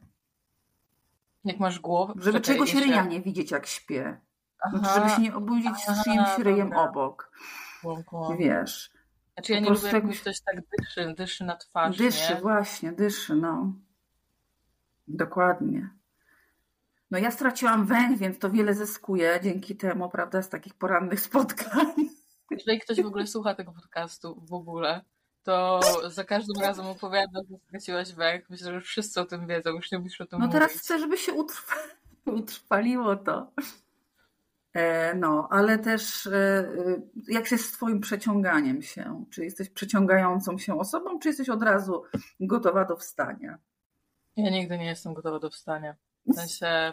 Jak 1.44 1.60
masz 1.60 1.80
głowę? 1.80 2.14
Żeby 2.16 2.40
Czekaj, 2.40 2.54
czegoś 2.54 2.74
jeszcze... 2.74 2.88
ryja 2.88 3.04
nie 3.04 3.20
widzieć, 3.20 3.50
jak 3.50 3.66
śpię. 3.66 4.20
Znaczy, 4.70 4.94
żeby 4.94 5.10
się 5.10 5.22
nie 5.22 5.34
obudzić 5.34 5.76
z 5.76 6.04
czyimś 6.04 6.38
ryjem 6.38 6.70
dobra. 6.70 6.82
obok. 6.82 7.32
Wiesz. 8.38 8.90
Znaczy 9.34 9.52
ja 9.52 9.60
nie 9.60 9.70
lubię, 9.70 9.88
jak 9.92 10.20
ktoś 10.20 10.40
tak 10.40 10.56
dyszy, 10.78 11.14
dyszy 11.16 11.44
na 11.44 11.56
twarz, 11.56 11.96
Dyszy, 11.98 12.34
nie? 12.34 12.40
właśnie, 12.40 12.92
dyszy, 12.92 13.34
no. 13.34 13.72
Dokładnie. 15.08 15.90
No 17.10 17.18
ja 17.18 17.30
straciłam 17.30 17.86
węch, 17.86 18.18
więc 18.18 18.38
to 18.38 18.50
wiele 18.50 18.74
zyskuję 18.74 19.40
dzięki 19.42 19.76
temu, 19.76 20.08
prawda, 20.08 20.42
z 20.42 20.48
takich 20.48 20.74
porannych 20.74 21.20
spotkań. 21.20 22.08
Jeżeli 22.52 22.80
ktoś 22.80 23.02
w 23.02 23.06
ogóle 23.06 23.26
słucha 23.26 23.54
tego 23.54 23.72
podcastu 23.72 24.40
w 24.48 24.52
ogóle, 24.54 25.00
to 25.42 25.80
za 26.10 26.24
każdym 26.24 26.62
razem 26.62 26.86
opowiada, 26.86 27.40
że 27.50 27.56
straciłaś 27.68 28.12
węch. 28.12 28.50
Myślę, 28.50 28.72
że 28.72 28.80
wszyscy 28.80 29.20
o 29.20 29.24
tym 29.24 29.46
wiedzą, 29.46 29.70
już 29.70 29.92
nie 29.92 29.98
musisz 29.98 30.20
o 30.20 30.26
tym 30.26 30.38
No 30.38 30.46
mówić. 30.46 30.52
teraz 30.60 30.72
chcę, 30.72 30.98
żeby 30.98 31.18
się 31.18 31.32
utrwa... 31.32 31.72
utrwaliło 32.26 33.16
to. 33.16 33.52
E, 34.72 35.14
no, 35.14 35.48
ale 35.50 35.78
też 35.78 36.26
e, 36.26 36.32
e, 36.34 37.00
jak 37.28 37.50
jest 37.50 37.64
z 37.64 37.72
twoim 37.72 38.00
przeciąganiem 38.00 38.82
się? 38.82 39.24
Czy 39.30 39.44
jesteś 39.44 39.70
przeciągającą 39.70 40.58
się 40.58 40.78
osobą, 40.80 41.18
czy 41.18 41.28
jesteś 41.28 41.48
od 41.48 41.62
razu 41.62 42.02
gotowa 42.40 42.84
do 42.84 42.96
wstania? 42.96 43.58
Ja 44.36 44.50
nigdy 44.50 44.78
nie 44.78 44.86
jestem 44.86 45.14
gotowa 45.14 45.38
do 45.38 45.50
wstania. 45.50 45.96
W 46.26 46.34
sensie 46.34 46.92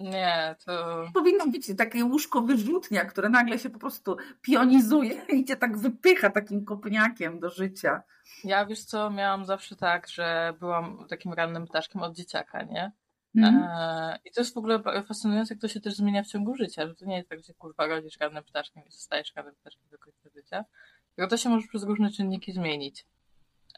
nie, 0.00 0.56
to. 0.64 1.04
Powinno 1.14 1.46
być 1.46 1.76
takie 1.78 2.04
łóżko 2.04 2.42
wyrzutnia, 2.42 3.04
które 3.04 3.28
nagle 3.28 3.58
się 3.58 3.70
po 3.70 3.78
prostu 3.78 4.16
pionizuje 4.40 5.22
i 5.28 5.44
cię 5.44 5.56
tak 5.56 5.78
wypycha 5.78 6.30
takim 6.30 6.64
kopniakiem 6.64 7.40
do 7.40 7.50
życia. 7.50 8.02
Ja 8.44 8.66
wiesz 8.66 8.84
co, 8.84 9.10
miałam 9.10 9.44
zawsze 9.44 9.76
tak, 9.76 10.08
że 10.08 10.54
byłam 10.60 11.06
takim 11.08 11.32
rannym 11.32 11.66
ptaszkiem 11.66 12.02
od 12.02 12.16
dzieciaka, 12.16 12.62
nie? 12.62 12.92
Mm. 13.36 13.68
I 14.24 14.30
to 14.30 14.40
jest 14.40 14.54
w 14.54 14.58
ogóle 14.58 14.82
fascynujące, 15.08 15.54
jak 15.54 15.60
to 15.60 15.68
się 15.68 15.80
też 15.80 15.94
zmienia 15.94 16.22
w 16.22 16.26
ciągu 16.26 16.54
życia, 16.54 16.86
że 16.86 16.94
to 16.94 17.04
nie 17.04 17.16
jest 17.16 17.28
tak, 17.28 17.44
że 17.44 17.54
kurwa 17.54 17.86
rodzisz 17.86 18.18
rannym 18.20 18.44
ptaszkiem 18.44 18.82
i 18.86 18.90
zostajesz 18.90 19.32
rannym 19.36 19.54
ptaszkiem 19.54 19.88
do 19.90 19.98
końca 19.98 20.28
życia, 20.34 20.64
tylko 21.16 21.30
to 21.30 21.36
się 21.36 21.48
może 21.48 21.68
przez 21.68 21.82
różne 21.82 22.10
czynniki 22.10 22.52
zmienić. 22.52 23.06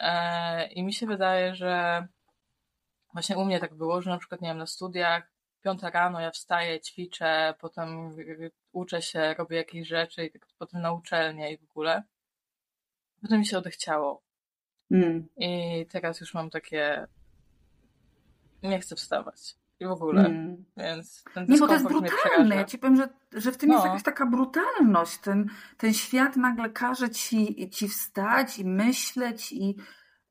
E, 0.01 0.73
I 0.73 0.83
mi 0.83 0.93
się 0.93 1.07
wydaje, 1.07 1.55
że 1.55 2.07
właśnie 3.13 3.39
u 3.39 3.45
mnie 3.45 3.61
tak 3.61 3.75
było, 3.75 4.03
że 4.03 4.11
na 4.11 4.19
przykład, 4.19 4.41
nie 4.41 4.49
wiem, 4.49 4.59
na 4.59 4.67
studiach 4.67 5.32
piąta 5.63 5.91
rano 5.91 6.21
ja 6.21 6.31
wstaję, 6.31 6.81
ćwiczę, 6.81 7.55
potem 7.61 8.17
uczę 8.73 9.03
się, 9.03 9.35
robię 9.35 9.57
jakieś 9.57 9.89
rzeczy 9.89 10.25
i 10.25 10.31
tak 10.31 10.47
potem 10.59 10.83
na 10.83 10.93
uczelnię 10.93 11.53
i 11.53 11.59
w 11.59 11.71
ogóle. 11.71 12.03
Potem 13.23 13.39
mi 13.39 13.47
się 13.47 13.59
odechciało. 13.59 14.23
Mm. 14.91 15.29
I 15.37 15.87
teraz 15.91 16.21
już 16.21 16.35
mam 16.35 16.51
takie 16.51 17.07
nie 18.63 18.81
chcę 18.81 18.97
wstawać. 18.97 19.57
I 19.81 19.87
w 19.87 19.91
ogóle. 19.91 20.27
Mm. 20.27 20.65
Więc 20.77 21.25
ten 21.35 21.47
Nie, 21.49 21.59
bo 21.59 21.67
to 21.67 21.73
jest 21.73 21.89
brutalne. 21.89 22.57
Ja 22.57 22.65
ci 22.65 22.79
powiem, 22.79 22.97
że, 22.97 23.09
że 23.33 23.53
w 23.53 23.57
tym 23.57 23.69
no. 23.69 23.75
jest 23.75 23.87
jakaś 23.87 24.03
taka 24.03 24.27
brutalność. 24.27 25.19
Ten, 25.19 25.51
ten 25.77 25.95
świat 25.95 26.37
nagle 26.37 26.71
każe 26.71 27.11
ci, 27.11 27.71
ci 27.71 27.89
wstać 27.89 28.59
i 28.59 28.65
myśleć 28.65 29.53
i 29.53 29.77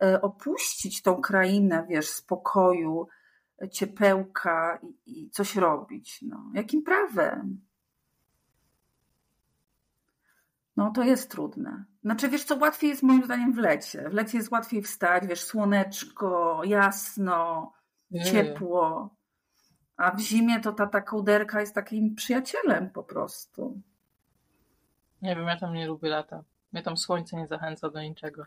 e, 0.04 0.22
opuścić 0.22 1.02
tą 1.02 1.22
krainę, 1.22 1.86
wiesz, 1.90 2.10
spokoju 2.10 3.08
ciepełka 3.68 4.80
i, 5.06 5.22
i 5.24 5.30
coś 5.30 5.56
robić. 5.56 6.22
No, 6.22 6.52
jakim 6.54 6.84
prawem? 6.84 7.62
No 10.78 10.92
to 10.92 11.04
jest 11.04 11.32
trudne. 11.32 11.86
Znaczy, 12.04 12.30
wiesz 12.30 12.44
co, 12.44 12.58
łatwiej 12.58 12.90
jest 12.90 13.04
moim 13.04 13.26
zdaniem 13.26 13.54
w 13.54 13.58
lecie. 13.58 14.10
W 14.10 14.14
lecie 14.14 14.38
jest 14.38 14.52
łatwiej 14.52 14.82
wstać, 14.82 15.28
wiesz, 15.28 15.44
słoneczko, 15.44 16.62
jasno, 16.64 17.72
ciepło. 18.26 19.16
A 19.98 20.12
w 20.12 20.20
zimie 20.20 20.60
to 20.60 20.72
ta, 20.72 20.88
ta 20.88 21.02
kołderka 21.02 21.60
jest 21.60 21.76
takim 21.76 22.16
przyjacielem 22.16 22.90
po 22.90 23.04
prostu. 23.04 23.82
Nie 25.22 25.36
wiem, 25.36 25.48
ja 25.48 25.60
tam 25.60 25.74
nie 25.74 25.88
lubię 25.88 26.10
lata. 26.10 26.44
Mnie 26.72 26.84
tam 26.84 26.98
słońce 26.98 27.38
nie 27.38 27.48
zachęca 27.48 27.90
do 27.90 28.02
niczego. 28.02 28.44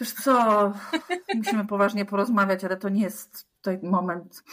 Wiesz 0.00 0.12
co, 0.12 0.72
musimy 1.34 1.66
poważnie 1.66 2.04
porozmawiać, 2.04 2.64
ale 2.64 2.76
to 2.76 2.88
nie 2.88 3.02
jest 3.02 3.51
tutaj 3.62 3.90
moment. 3.90 4.44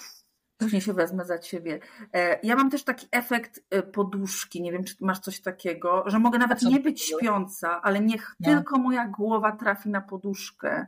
Później 0.57 0.81
się 0.81 0.93
wezmę 0.93 1.25
za 1.25 1.39
ciebie. 1.39 1.79
E, 2.13 2.39
ja 2.43 2.55
mam 2.55 2.69
też 2.69 2.83
taki 2.83 3.07
efekt 3.11 3.59
e, 3.69 3.83
poduszki. 3.83 4.61
Nie 4.61 4.71
wiem, 4.71 4.83
czy 4.83 4.95
masz 4.99 5.19
coś 5.19 5.41
takiego, 5.41 6.03
że 6.05 6.19
mogę 6.19 6.39
nawet 6.39 6.61
nie 6.61 6.79
być 6.79 7.01
śpiąca, 7.01 7.81
ale 7.81 7.99
niech 7.99 8.35
no. 8.39 8.49
tylko 8.49 8.77
moja 8.77 9.07
głowa 9.07 9.51
trafi 9.51 9.89
na 9.89 10.01
poduszkę. 10.01 10.87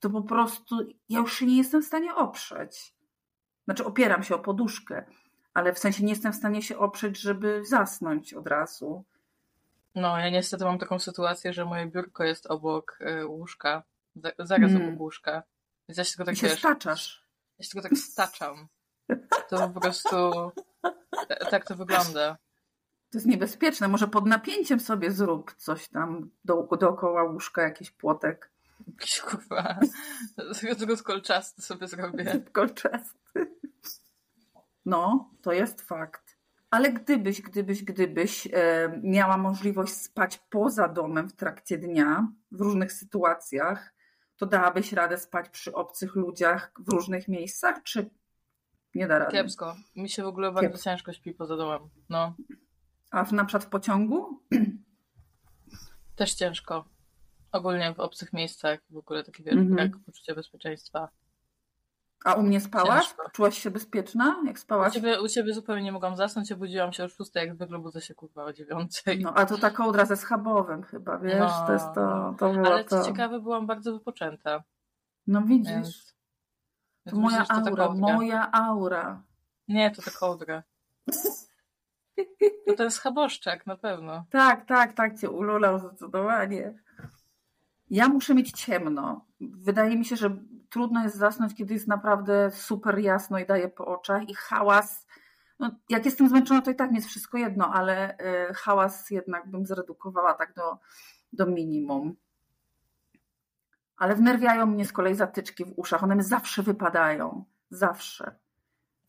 To 0.00 0.10
po 0.10 0.22
prostu 0.22 0.78
ja 1.08 1.18
już 1.18 1.38
się 1.38 1.46
nie 1.46 1.56
jestem 1.56 1.82
w 1.82 1.86
stanie 1.86 2.14
oprzeć. 2.14 2.94
Znaczy, 3.64 3.84
opieram 3.84 4.22
się 4.22 4.34
o 4.34 4.38
poduszkę, 4.38 5.04
ale 5.54 5.72
w 5.72 5.78
sensie 5.78 6.04
nie 6.04 6.10
jestem 6.10 6.32
w 6.32 6.36
stanie 6.36 6.62
się 6.62 6.78
oprzeć, 6.78 7.20
żeby 7.20 7.64
zasnąć 7.64 8.34
od 8.34 8.46
razu. 8.46 9.04
No, 9.94 10.18
ja 10.18 10.30
niestety 10.30 10.64
mam 10.64 10.78
taką 10.78 10.98
sytuację, 10.98 11.52
że 11.52 11.64
moje 11.64 11.86
biurko 11.86 12.24
jest 12.24 12.46
obok 12.46 12.98
y, 13.00 13.26
łóżka, 13.26 13.82
zaraz 14.38 14.70
mm. 14.70 14.88
obok 14.88 15.00
łóżka. 15.00 15.42
Więc 15.88 15.98
ja 15.98 16.04
się 16.04 16.10
tylko 16.10 16.24
tak, 16.24 16.34
I 16.34 16.38
się 16.38 16.48
wiesz, 16.48 16.58
staczasz. 16.58 17.21
Ja 17.58 17.64
się 17.64 17.70
tylko 17.70 17.88
tak 17.88 17.98
staczam. 17.98 18.68
To 19.48 19.68
po 19.68 19.80
prostu 19.80 20.32
tak 21.50 21.66
to 21.66 21.76
wygląda. 21.76 22.38
To 23.10 23.18
jest 23.18 23.26
niebezpieczne. 23.26 23.88
Może 23.88 24.08
pod 24.08 24.26
napięciem 24.26 24.80
sobie 24.80 25.10
zrób 25.10 25.54
coś 25.56 25.88
tam 25.88 26.30
do, 26.44 26.68
dookoła 26.80 27.22
łóżka, 27.24 27.62
jakiś 27.62 27.90
płotek. 27.90 28.50
Jakiś 28.86 29.20
kurwa. 29.20 29.78
Tylko 30.78 30.96
z 30.96 31.02
kolczasty 31.02 31.62
sobie 31.62 31.88
zrobię. 31.88 32.42
Kolczasty. 32.52 33.56
No, 34.86 35.30
to 35.42 35.52
jest 35.52 35.82
fakt. 35.82 36.36
Ale 36.70 36.92
gdybyś, 36.92 37.42
gdybyś, 37.42 37.84
gdybyś 37.84 38.48
e, 38.52 39.00
miała 39.02 39.36
możliwość 39.36 39.92
spać 39.92 40.38
poza 40.50 40.88
domem 40.88 41.28
w 41.28 41.36
trakcie 41.36 41.78
dnia, 41.78 42.28
w 42.52 42.60
różnych 42.60 42.92
sytuacjach, 42.92 43.91
to 44.42 44.46
dałabyś 44.46 44.92
radę 44.92 45.18
spać 45.18 45.48
przy 45.48 45.72
obcych 45.72 46.14
ludziach 46.14 46.72
w 46.78 46.88
różnych 46.88 47.28
miejscach, 47.28 47.82
czy 47.82 48.10
nie 48.94 49.06
da 49.06 49.18
rady? 49.18 49.32
Kiepsko. 49.32 49.76
Mi 49.96 50.08
się 50.08 50.22
w 50.22 50.26
ogóle 50.26 50.52
bardzo 50.52 50.70
Kiepsko. 50.70 50.90
ciężko 50.90 51.12
śpi 51.12 51.34
poza 51.34 51.56
domem. 51.56 51.90
No. 52.08 52.34
A 53.10 53.24
w, 53.24 53.32
na 53.32 53.44
przykład 53.44 53.64
w 53.64 53.68
pociągu? 53.68 54.40
Też 56.16 56.34
ciężko. 56.34 56.84
Ogólnie 57.52 57.94
w 57.94 58.00
obcych 58.00 58.32
miejscach 58.32 58.80
w 58.90 58.96
ogóle 58.96 59.24
takie 59.24 59.42
wiesz, 59.44 59.54
mm 59.54 59.68
-hmm. 59.68 59.74
brak 59.74 59.92
poczucia 60.06 60.34
bezpieczeństwa. 60.34 61.08
A 62.24 62.34
u 62.34 62.42
mnie 62.42 62.60
spałaś? 62.60 63.04
Ciężko. 63.04 63.30
Czułaś 63.32 63.58
się 63.58 63.70
bezpieczna, 63.70 64.42
jak 64.46 64.58
spałaś? 64.58 64.92
U 64.92 64.94
ciebie, 64.94 65.22
u 65.22 65.28
ciebie 65.28 65.54
zupełnie 65.54 65.82
nie 65.82 65.92
mogłam 65.92 66.16
zasnąć, 66.16 66.52
obudziłam 66.52 66.92
się 66.92 67.04
o 67.04 67.08
6, 67.08 67.30
jak 67.34 67.54
zwykle 67.54 67.78
budzę 67.78 68.00
się 68.00 68.14
kurwa 68.14 68.44
o 68.44 68.52
9. 68.52 69.02
No, 69.20 69.34
a 69.34 69.46
to 69.46 69.58
ta 69.58 69.70
kołdra 69.70 70.04
ze 70.04 70.16
schabowym 70.16 70.82
chyba, 70.82 71.18
wiesz, 71.18 71.38
no, 71.38 71.64
to 71.66 71.72
jest 71.72 71.86
to, 71.94 72.34
to 72.38 72.52
było 72.52 72.66
Ale 72.66 72.84
co 72.84 72.98
to. 72.98 73.04
ciekawe, 73.04 73.40
byłam 73.40 73.66
bardzo 73.66 73.92
wypoczęta. 73.92 74.62
No 75.26 75.42
widzisz. 75.42 75.72
Więc, 75.72 76.14
to 77.10 77.16
moja 77.16 77.40
myślę, 77.40 77.54
aura, 77.54 77.86
to 77.86 77.94
moja 77.94 78.52
aura. 78.52 79.22
Nie, 79.68 79.90
to 79.90 80.02
ta 80.02 80.10
kołdra. 80.10 80.62
To 82.66 82.74
ten 82.76 82.90
schaboszczak, 82.90 83.66
na 83.66 83.76
pewno. 83.76 84.24
Tak, 84.30 84.66
tak, 84.66 84.92
tak 84.92 85.18
cię 85.18 85.30
ululał 85.30 85.78
zdecydowanie. 85.78 86.74
Ja 87.92 88.08
muszę 88.08 88.34
mieć 88.34 88.52
ciemno. 88.52 89.26
Wydaje 89.40 89.96
mi 89.96 90.04
się, 90.04 90.16
że 90.16 90.36
trudno 90.70 91.02
jest 91.02 91.16
zasnąć, 91.16 91.54
kiedy 91.54 91.74
jest 91.74 91.88
naprawdę 91.88 92.50
super 92.50 92.98
jasno 92.98 93.38
i 93.38 93.46
daje 93.46 93.68
po 93.68 93.86
oczach 93.86 94.28
i 94.28 94.34
hałas. 94.34 95.06
No, 95.58 95.70
jak 95.88 96.04
jestem 96.04 96.28
zmęczona, 96.28 96.62
to 96.62 96.70
i 96.70 96.74
tak 96.74 96.90
mi 96.90 96.96
jest 96.96 97.08
wszystko 97.08 97.38
jedno, 97.38 97.72
ale 97.72 98.18
y, 98.50 98.54
hałas 98.54 99.10
jednak 99.10 99.50
bym 99.50 99.66
zredukowała 99.66 100.34
tak 100.34 100.54
do, 100.54 100.78
do 101.32 101.46
minimum. 101.46 102.16
Ale 103.96 104.14
wnerwiają 104.16 104.66
mnie 104.66 104.84
z 104.84 104.92
kolei 104.92 105.14
zatyczki 105.14 105.64
w 105.64 105.72
uszach. 105.76 106.04
One 106.04 106.16
mi 106.16 106.22
zawsze 106.22 106.62
wypadają. 106.62 107.44
Zawsze. 107.70 108.34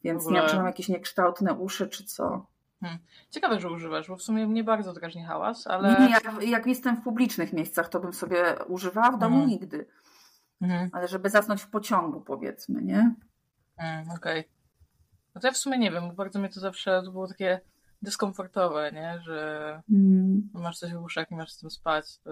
Więc 0.04 0.24
ogóle... 0.24 0.36
nie 0.36 0.42
wiem, 0.42 0.50
czy 0.50 0.56
mam 0.56 0.66
jakieś 0.66 0.90
niekształtne 0.90 1.54
uszy, 1.54 1.88
czy 1.88 2.04
co. 2.04 2.46
Hmm. 2.84 3.00
Ciekawe, 3.30 3.60
że 3.60 3.70
używasz, 3.70 4.08
bo 4.08 4.16
w 4.16 4.22
sumie 4.22 4.48
nie 4.48 4.64
bardzo 4.64 4.94
drażni 4.94 5.24
hałas, 5.24 5.68
ale... 5.68 5.96
Nie, 6.00 6.10
jak, 6.10 6.44
jak, 6.44 6.66
jestem 6.66 6.96
w 6.96 7.04
publicznych 7.04 7.54
miejscach, 7.54 7.90
to 7.90 8.00
bym 8.00 8.14
sobie 8.14 8.56
używała, 8.68 9.12
w 9.12 9.20
domu 9.20 9.36
hmm. 9.36 9.50
nigdy. 9.50 9.88
Hmm. 10.60 10.90
Ale 10.94 11.08
żeby 11.08 11.30
zasnąć 11.30 11.62
w 11.62 11.70
pociągu, 11.70 12.22
powiedzmy, 12.22 12.82
nie? 12.82 13.16
Hmm, 13.78 14.10
Okej. 14.10 14.40
Okay. 14.40 14.44
No 15.36 15.42
to 15.42 15.48
ja 15.48 15.54
w 15.54 15.58
sumie 15.58 15.78
nie 15.78 15.92
wiem, 15.92 16.16
bardzo 16.16 16.40
mnie 16.40 16.50
to 16.50 16.60
zawsze 16.60 17.02
to 17.06 17.12
było 17.12 17.28
takie 17.28 17.62
dyskomfortowe, 18.02 18.92
nie? 18.92 19.20
Że 19.24 19.82
hmm. 19.90 20.50
masz 20.54 20.80
coś 20.80 20.94
w 20.94 21.04
uszach 21.04 21.32
i 21.32 21.36
masz 21.36 21.52
z 21.52 21.60
tym 21.60 21.70
spać, 21.72 22.18
to 22.20 22.32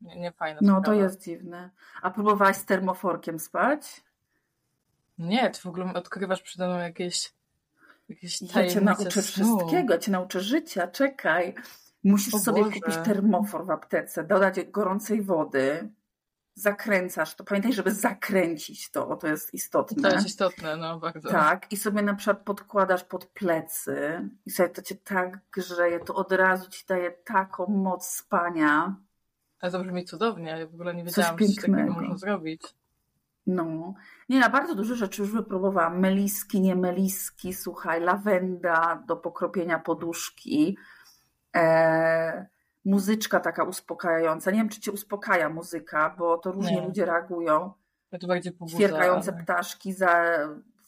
nie, 0.00 0.20
nie 0.20 0.32
fajne. 0.32 0.60
No, 0.62 0.80
to 0.80 0.92
jest 0.92 1.24
dziwne. 1.24 1.70
A 2.02 2.10
próbowałaś 2.10 2.56
z 2.56 2.64
termoforkiem 2.64 3.38
spać? 3.38 4.04
Nie, 5.18 5.50
ty 5.50 5.60
w 5.60 5.66
ogóle 5.66 5.94
odkrywasz 5.94 6.42
przede 6.42 6.66
mną 6.66 6.78
jakieś 6.78 7.34
Jakieś 8.10 8.42
ja 8.42 8.68
cię 8.68 8.80
nauczę 8.80 9.22
wszystkiego, 9.22 9.94
ja 9.94 9.98
cię 9.98 10.12
nauczę 10.12 10.40
życia, 10.40 10.86
czekaj. 10.86 11.54
Musisz 12.04 12.34
o 12.34 12.38
sobie 12.38 12.64
Boże. 12.64 12.80
kupić 12.80 12.94
termofor 13.04 13.66
w 13.66 13.70
aptece, 13.70 14.24
dodać 14.24 14.60
gorącej 14.70 15.22
wody, 15.22 15.92
zakręcasz 16.54 17.34
to. 17.34 17.44
Pamiętaj, 17.44 17.72
żeby 17.72 17.94
zakręcić 17.94 18.90
to, 18.90 19.16
to 19.16 19.26
jest 19.26 19.54
istotne. 19.54 20.10
To 20.10 20.14
jest 20.14 20.26
istotne, 20.26 20.76
no 20.76 20.98
bardzo. 20.98 21.30
Tak, 21.30 21.72
i 21.72 21.76
sobie 21.76 22.02
na 22.02 22.14
przykład 22.14 22.38
podkładasz 22.38 23.04
pod 23.04 23.26
plecy 23.26 24.28
i 24.46 24.50
sobie 24.50 24.68
to 24.68 24.82
cię 24.82 24.94
tak 24.94 25.40
grzeje, 25.52 26.00
to 26.00 26.14
od 26.14 26.32
razu 26.32 26.70
ci 26.70 26.84
daje 26.88 27.10
taką 27.10 27.66
moc 27.66 28.06
spania. 28.06 28.96
Ale 29.60 29.72
to 29.72 29.84
brzmi 29.84 30.04
cudownie, 30.04 30.50
ja 30.50 30.66
w 30.66 30.74
ogóle 30.74 30.94
nie 30.94 31.04
wiedziałam, 31.04 31.38
że 31.38 31.46
takiego 31.56 31.92
można 31.92 32.16
zrobić. 32.16 32.62
No, 33.46 33.94
nie, 34.28 34.40
na 34.40 34.48
bardzo 34.48 34.74
dużo 34.74 34.94
rzeczy 34.94 35.22
już 35.22 35.32
wypróbowałam. 35.32 36.00
Meliski, 36.00 36.60
nie 36.60 36.76
meliski, 36.76 37.54
słuchaj, 37.54 38.00
lawenda 38.00 39.02
do 39.06 39.16
pokropienia 39.16 39.78
poduszki, 39.78 40.78
e, 41.56 42.46
muzyczka 42.84 43.40
taka 43.40 43.64
uspokajająca. 43.64 44.50
Nie 44.50 44.58
wiem, 44.58 44.68
czy 44.68 44.80
cię 44.80 44.92
uspokaja 44.92 45.48
muzyka, 45.48 46.14
bo 46.18 46.38
to 46.38 46.52
różnie 46.52 46.76
nie. 46.76 46.86
ludzie 46.86 47.04
reagują. 47.04 47.72
To 48.20 48.26
bardziej 48.26 48.52
Ćwierkające 48.68 49.32
ptaszki 49.32 49.92
za 49.92 50.38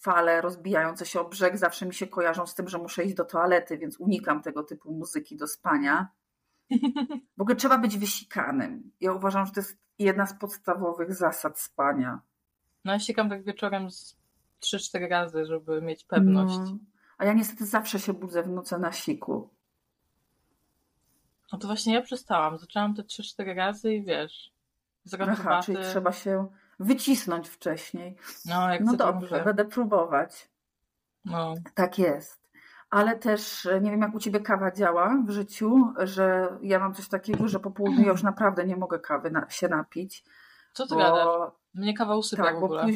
fale 0.03 0.41
rozbijające 0.41 1.07
się 1.07 1.21
o 1.21 1.25
brzeg 1.25 1.57
zawsze 1.57 1.87
mi 1.87 1.95
się 1.95 2.07
kojarzą 2.07 2.47
z 2.47 2.55
tym, 2.55 2.69
że 2.69 2.79
muszę 2.79 3.05
iść 3.05 3.15
do 3.15 3.25
toalety, 3.25 3.79
więc 3.79 4.01
unikam 4.01 4.43
tego 4.43 4.63
typu 4.63 4.93
muzyki 4.93 5.37
do 5.37 5.47
spania. 5.47 6.09
W 7.37 7.41
ogóle 7.41 7.57
trzeba 7.57 7.79
być 7.79 7.99
wysikanym. 7.99 8.93
Ja 9.01 9.13
uważam, 9.13 9.47
że 9.47 9.53
to 9.53 9.61
jest 9.61 9.79
jedna 9.99 10.27
z 10.27 10.39
podstawowych 10.39 11.15
zasad 11.15 11.61
spania. 11.61 12.21
No 12.85 12.93
ja 12.93 12.99
sikam 12.99 13.31
tak 13.31 13.45
wieczorem 13.45 13.91
z 13.91 14.17
3-4 14.61 15.09
razy, 15.09 15.47
żeby 15.47 15.83
mieć 15.83 16.05
pewność. 16.05 16.59
No. 16.59 16.79
A 17.19 17.25
ja 17.25 17.33
niestety 17.33 17.67
zawsze 17.67 17.99
się 17.99 18.13
budzę 18.13 18.43
w 18.43 18.49
nocy 18.49 18.79
na 18.79 18.93
siku. 18.93 19.49
No 21.53 21.59
to 21.59 21.67
właśnie 21.67 21.95
ja 21.95 22.03
przestałam. 22.03 22.59
Zaczęłam 22.59 22.95
te 22.95 23.03
3-4 23.03 23.55
razy 23.55 23.95
i 23.95 24.03
wiesz. 24.05 24.53
Aha, 25.21 25.61
czyli 25.65 25.79
trzeba 25.83 26.13
się 26.13 26.47
wycisnąć 26.81 27.49
wcześniej. 27.49 28.17
No, 28.47 28.73
jak 28.73 28.81
no 28.81 28.97
dobrze, 28.97 29.31
mówię. 29.31 29.45
będę 29.45 29.65
próbować. 29.65 30.49
No. 31.25 31.55
Tak 31.75 31.99
jest. 31.99 32.43
Ale 32.91 33.19
też 33.19 33.69
nie 33.81 33.91
wiem, 33.91 34.01
jak 34.01 34.15
u 34.15 34.19
ciebie 34.19 34.41
kawa 34.41 34.71
działa 34.71 35.23
w 35.27 35.31
życiu, 35.31 35.93
że 35.99 36.57
ja 36.63 36.79
mam 36.79 36.95
coś 36.95 37.09
takiego, 37.09 37.49
że 37.49 37.61
po 37.61 37.71
południu 37.71 38.05
ja 38.05 38.13
już 38.13 38.23
naprawdę 38.23 38.65
nie 38.65 38.77
mogę 38.77 38.99
kawy 38.99 39.31
na, 39.31 39.51
się 39.51 39.69
napić. 39.69 40.25
Co 40.73 40.87
ty 40.87 40.95
bo... 40.95 41.01
gadasz? 41.01 41.53
Mnie 41.75 41.95
kawa 41.95 42.17
usypia 42.17 42.43
tak, 42.43 42.61
w 42.61 42.65
ogóle. 42.65 42.87
Bo 42.87 42.93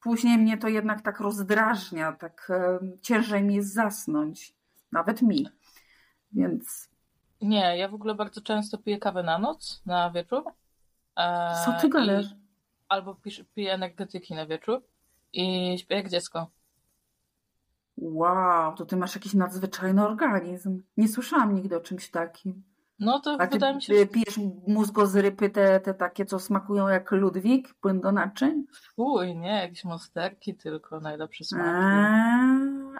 później 0.00 0.38
mnie 0.38 0.58
to 0.58 0.68
jednak 0.68 1.02
tak 1.02 1.20
rozdrażnia, 1.20 2.12
tak 2.12 2.52
ciężej 3.02 3.42
mi 3.42 3.54
jest 3.54 3.74
zasnąć. 3.74 4.54
Nawet 4.92 5.22
mi. 5.22 5.48
Więc. 6.32 6.90
Nie, 7.42 7.78
ja 7.78 7.88
w 7.88 7.94
ogóle 7.94 8.14
bardzo 8.14 8.40
często 8.40 8.78
piję 8.78 8.98
kawę 8.98 9.22
na 9.22 9.38
noc, 9.38 9.82
na 9.86 10.10
wieczór. 10.10 10.42
E, 11.16 11.54
Co 11.64 11.72
ty 11.80 11.88
gadasz? 11.88 12.26
Albo 12.88 13.16
piję 13.54 13.72
energetyki 13.72 14.34
na 14.34 14.46
wieczór 14.46 14.82
i 15.32 15.76
śpię 15.78 15.94
jak 15.94 16.08
dziecko. 16.08 16.50
Wow, 17.96 18.74
to 18.74 18.86
ty 18.86 18.96
masz 18.96 19.14
jakiś 19.14 19.34
nadzwyczajny 19.34 20.06
organizm. 20.06 20.82
Nie 20.96 21.08
słyszałam 21.08 21.54
nigdy 21.54 21.76
o 21.76 21.80
czymś 21.80 22.10
takim. 22.10 22.62
No 23.00 23.20
to 23.20 23.36
A 23.40 23.46
wydaje 23.46 23.74
mi 23.74 23.82
się, 23.82 23.94
że... 23.98 24.06
pijesz 24.06 24.38
mózgozyrypy 24.66 25.50
te, 25.50 25.80
te 25.80 25.94
takie, 25.94 26.24
co 26.24 26.38
smakują 26.38 26.88
jak 26.88 27.10
Ludwik, 27.12 27.74
płyn 27.74 28.00
do 28.00 28.12
naczyń? 28.12 28.64
Fuj, 28.96 29.36
nie, 29.36 29.48
jakieś 29.48 29.84
monsterki 29.84 30.54
tylko, 30.54 31.00
najlepsze 31.00 31.44
smaki. 31.44 31.68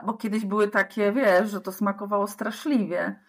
A, 0.00 0.06
bo 0.06 0.14
kiedyś 0.14 0.46
były 0.46 0.68
takie, 0.68 1.12
wiesz, 1.12 1.50
że 1.50 1.60
to 1.60 1.72
smakowało 1.72 2.26
straszliwie. 2.26 3.20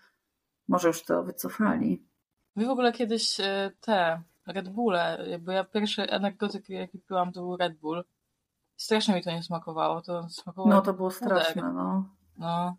Może 0.68 0.88
już 0.88 1.04
to 1.04 1.24
wycofali. 1.24 2.08
My 2.56 2.66
w 2.66 2.70
ogóle 2.70 2.92
kiedyś 2.92 3.40
e, 3.40 3.72
te 3.82 4.22
Red 4.48 4.70
Bulle, 4.70 5.25
bo 5.40 5.51
ja 5.51 5.63
pierwszy 5.63 6.01
energetyk 6.10 6.70
jaki 6.70 7.00
piłam 7.00 7.32
to 7.32 7.42
był 7.42 7.58
Red 7.58 7.78
Bull. 7.78 8.04
strasznie 8.75 9.16
mi 9.16 9.24
to 9.24 9.32
nie 9.32 9.44
smakowało. 9.44 10.01
To 10.01 10.30
smakowało 10.30 10.70
No 10.70 10.82
to 10.82 10.94
było 10.94 11.12
straszne, 11.12 11.74
no. 11.74 12.10
No, 12.38 12.78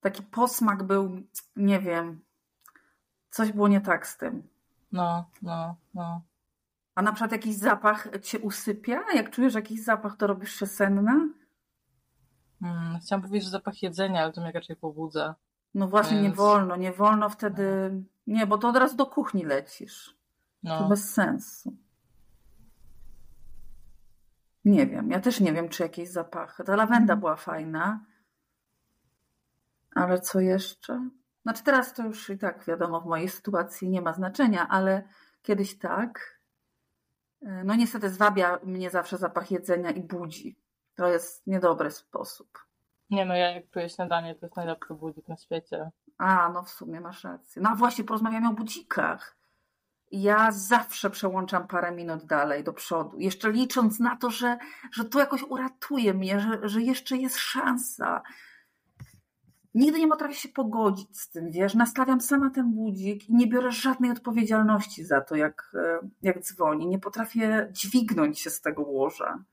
Taki 0.00 0.22
posmak 0.22 0.82
był, 0.82 1.10
nie 1.56 1.80
wiem, 1.80 2.27
coś 3.38 3.52
było 3.52 3.68
nie 3.68 3.80
tak 3.80 4.06
z 4.06 4.16
tym. 4.16 4.48
no, 4.92 5.30
no, 5.42 5.76
no. 5.94 6.22
A 6.94 7.02
na 7.02 7.12
przykład 7.12 7.32
jakiś 7.32 7.56
zapach 7.56 8.08
cię 8.22 8.38
usypia? 8.38 9.00
Jak 9.14 9.30
czujesz 9.30 9.54
jakiś 9.54 9.84
zapach, 9.84 10.16
to 10.16 10.26
robisz 10.26 10.54
się 10.54 10.66
senna? 10.66 11.28
Mm, 12.62 12.98
chciałam 13.00 13.22
powiedzieć, 13.22 13.44
że 13.44 13.50
zapach 13.50 13.82
jedzenia, 13.82 14.22
ale 14.22 14.32
to 14.32 14.40
mnie 14.40 14.52
raczej 14.52 14.76
pobudza. 14.76 15.34
No 15.74 15.88
właśnie, 15.88 16.16
nie 16.16 16.22
Więc- 16.22 16.36
wolno, 16.36 16.76
nie 16.76 16.92
wolno 16.92 17.28
wtedy. 17.28 17.90
Nie, 18.26 18.46
bo 18.46 18.58
to 18.58 18.68
od 18.68 18.76
razu 18.76 18.96
do 18.96 19.06
kuchni 19.06 19.44
lecisz. 19.44 20.16
To 20.66 20.80
No, 20.80 20.88
bez 20.88 21.14
sensu. 21.14 21.76
Nie 24.64 24.86
wiem, 24.86 25.10
ja 25.10 25.20
też 25.20 25.40
nie 25.40 25.52
wiem, 25.52 25.68
czy 25.68 25.82
jakieś 25.82 26.08
zapachy. 26.10 26.64
Ta 26.64 26.76
lawenda 26.76 27.16
była 27.16 27.36
fajna. 27.36 28.04
Ale 29.94 30.20
co 30.20 30.40
jeszcze? 30.40 31.10
Znaczy 31.42 31.64
teraz 31.64 31.92
to 31.94 32.02
już 32.02 32.30
i 32.30 32.38
tak 32.38 32.64
wiadomo, 32.64 33.00
w 33.00 33.06
mojej 33.06 33.28
sytuacji 33.28 33.88
nie 33.88 34.02
ma 34.02 34.12
znaczenia, 34.12 34.68
ale 34.68 35.08
kiedyś 35.42 35.78
tak. 35.78 36.40
E, 37.42 37.64
No 37.64 37.74
niestety 37.74 38.10
zwabia 38.10 38.58
mnie 38.64 38.90
zawsze 38.90 39.16
zapach 39.16 39.50
jedzenia 39.50 39.90
i 39.90 40.00
budzi. 40.02 40.58
To 40.94 41.08
jest 41.08 41.46
niedobry 41.46 41.90
sposób. 41.90 42.58
nie 43.10 43.24
no, 43.24 43.34
ja 43.36 43.50
jak 43.50 43.70
czuję 43.70 43.88
śniadanie, 43.88 44.34
to 44.34 44.46
jest 44.46 44.56
najlepszy 44.56 44.94
budzik 44.94 45.28
na 45.28 45.36
świecie. 45.36 45.90
A, 46.18 46.48
no 46.48 46.62
w 46.62 46.70
sumie 46.70 47.00
masz 47.00 47.24
rację. 47.24 47.62
No 47.62 47.76
właśnie 47.76 48.04
porozmawiamy 48.04 48.48
o 48.48 48.52
budzikach. 48.52 49.36
Ja 50.10 50.52
zawsze 50.52 51.10
przełączam 51.10 51.68
parę 51.68 51.92
minut 51.92 52.24
dalej 52.26 52.64
do 52.64 52.72
przodu, 52.72 53.18
jeszcze 53.18 53.52
licząc 53.52 54.00
na 54.00 54.16
to, 54.16 54.30
że, 54.30 54.58
że 54.92 55.04
to 55.04 55.18
jakoś 55.18 55.42
uratuje 55.42 56.14
mnie, 56.14 56.40
że, 56.40 56.68
że 56.68 56.82
jeszcze 56.82 57.16
jest 57.16 57.36
szansa. 57.36 58.22
Nigdy 59.74 59.98
nie 60.00 60.08
potrafię 60.08 60.34
się 60.34 60.48
pogodzić 60.48 61.20
z 61.20 61.30
tym, 61.30 61.50
wiesz, 61.50 61.74
nastawiam 61.74 62.20
sama 62.20 62.50
ten 62.50 62.72
budzik 62.72 63.28
i 63.28 63.34
nie 63.34 63.46
biorę 63.46 63.72
żadnej 63.72 64.10
odpowiedzialności 64.10 65.04
za 65.04 65.20
to, 65.20 65.36
jak, 65.36 65.72
e, 65.74 66.08
jak 66.22 66.40
dzwoni. 66.42 66.86
Nie 66.86 66.98
potrafię 66.98 67.68
dźwignąć 67.72 68.40
się 68.40 68.50
z 68.50 68.60
tego 68.60 68.82
łoża. 68.82 69.44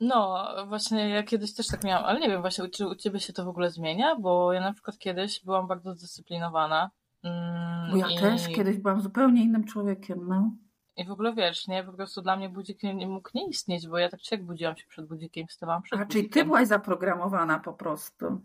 No, 0.00 0.46
właśnie 0.68 1.08
ja 1.08 1.22
kiedyś 1.22 1.54
też 1.54 1.66
tak 1.66 1.84
miałam, 1.84 2.04
ale 2.04 2.20
nie 2.20 2.28
wiem 2.28 2.40
właśnie, 2.40 2.68
czy 2.68 2.86
u 2.88 2.94
ciebie 2.94 3.20
się 3.20 3.32
to 3.32 3.44
w 3.44 3.48
ogóle 3.48 3.70
zmienia, 3.70 4.16
bo 4.16 4.52
ja 4.52 4.60
na 4.60 4.72
przykład 4.72 4.98
kiedyś 4.98 5.44
byłam 5.44 5.66
bardzo 5.66 5.94
zdyscyplinowana. 5.94 6.90
Mm, 7.24 7.90
Bo 7.90 7.96
ja 7.96 8.08
i, 8.10 8.18
też 8.18 8.48
kiedyś 8.48 8.76
byłam 8.76 9.00
zupełnie 9.00 9.42
innym 9.42 9.64
człowiekiem, 9.64 10.28
no. 10.28 10.50
I 10.96 11.04
w 11.04 11.10
ogóle 11.10 11.34
wiesz, 11.34 11.68
nie, 11.68 11.84
po 11.84 11.92
prostu 11.92 12.22
dla 12.22 12.36
mnie 12.36 12.48
budzik 12.48 12.82
nie, 12.82 13.06
mógł 13.06 13.30
nie 13.34 13.46
istnieć, 13.48 13.88
bo 13.88 13.98
ja 13.98 14.08
tak 14.08 14.20
czy 14.20 14.34
jak 14.34 14.44
budziłam 14.44 14.76
się 14.76 14.86
przed 14.88 15.06
budzikiem, 15.06 15.46
wstawałam 15.46 15.82
przed 15.82 16.00
A 16.00 16.06
czyli 16.06 16.22
ty 16.22 16.28
budzikiem. 16.28 16.46
byłaś 16.46 16.68
zaprogramowana 16.68 17.58
po 17.58 17.72
prostu. 17.72 18.40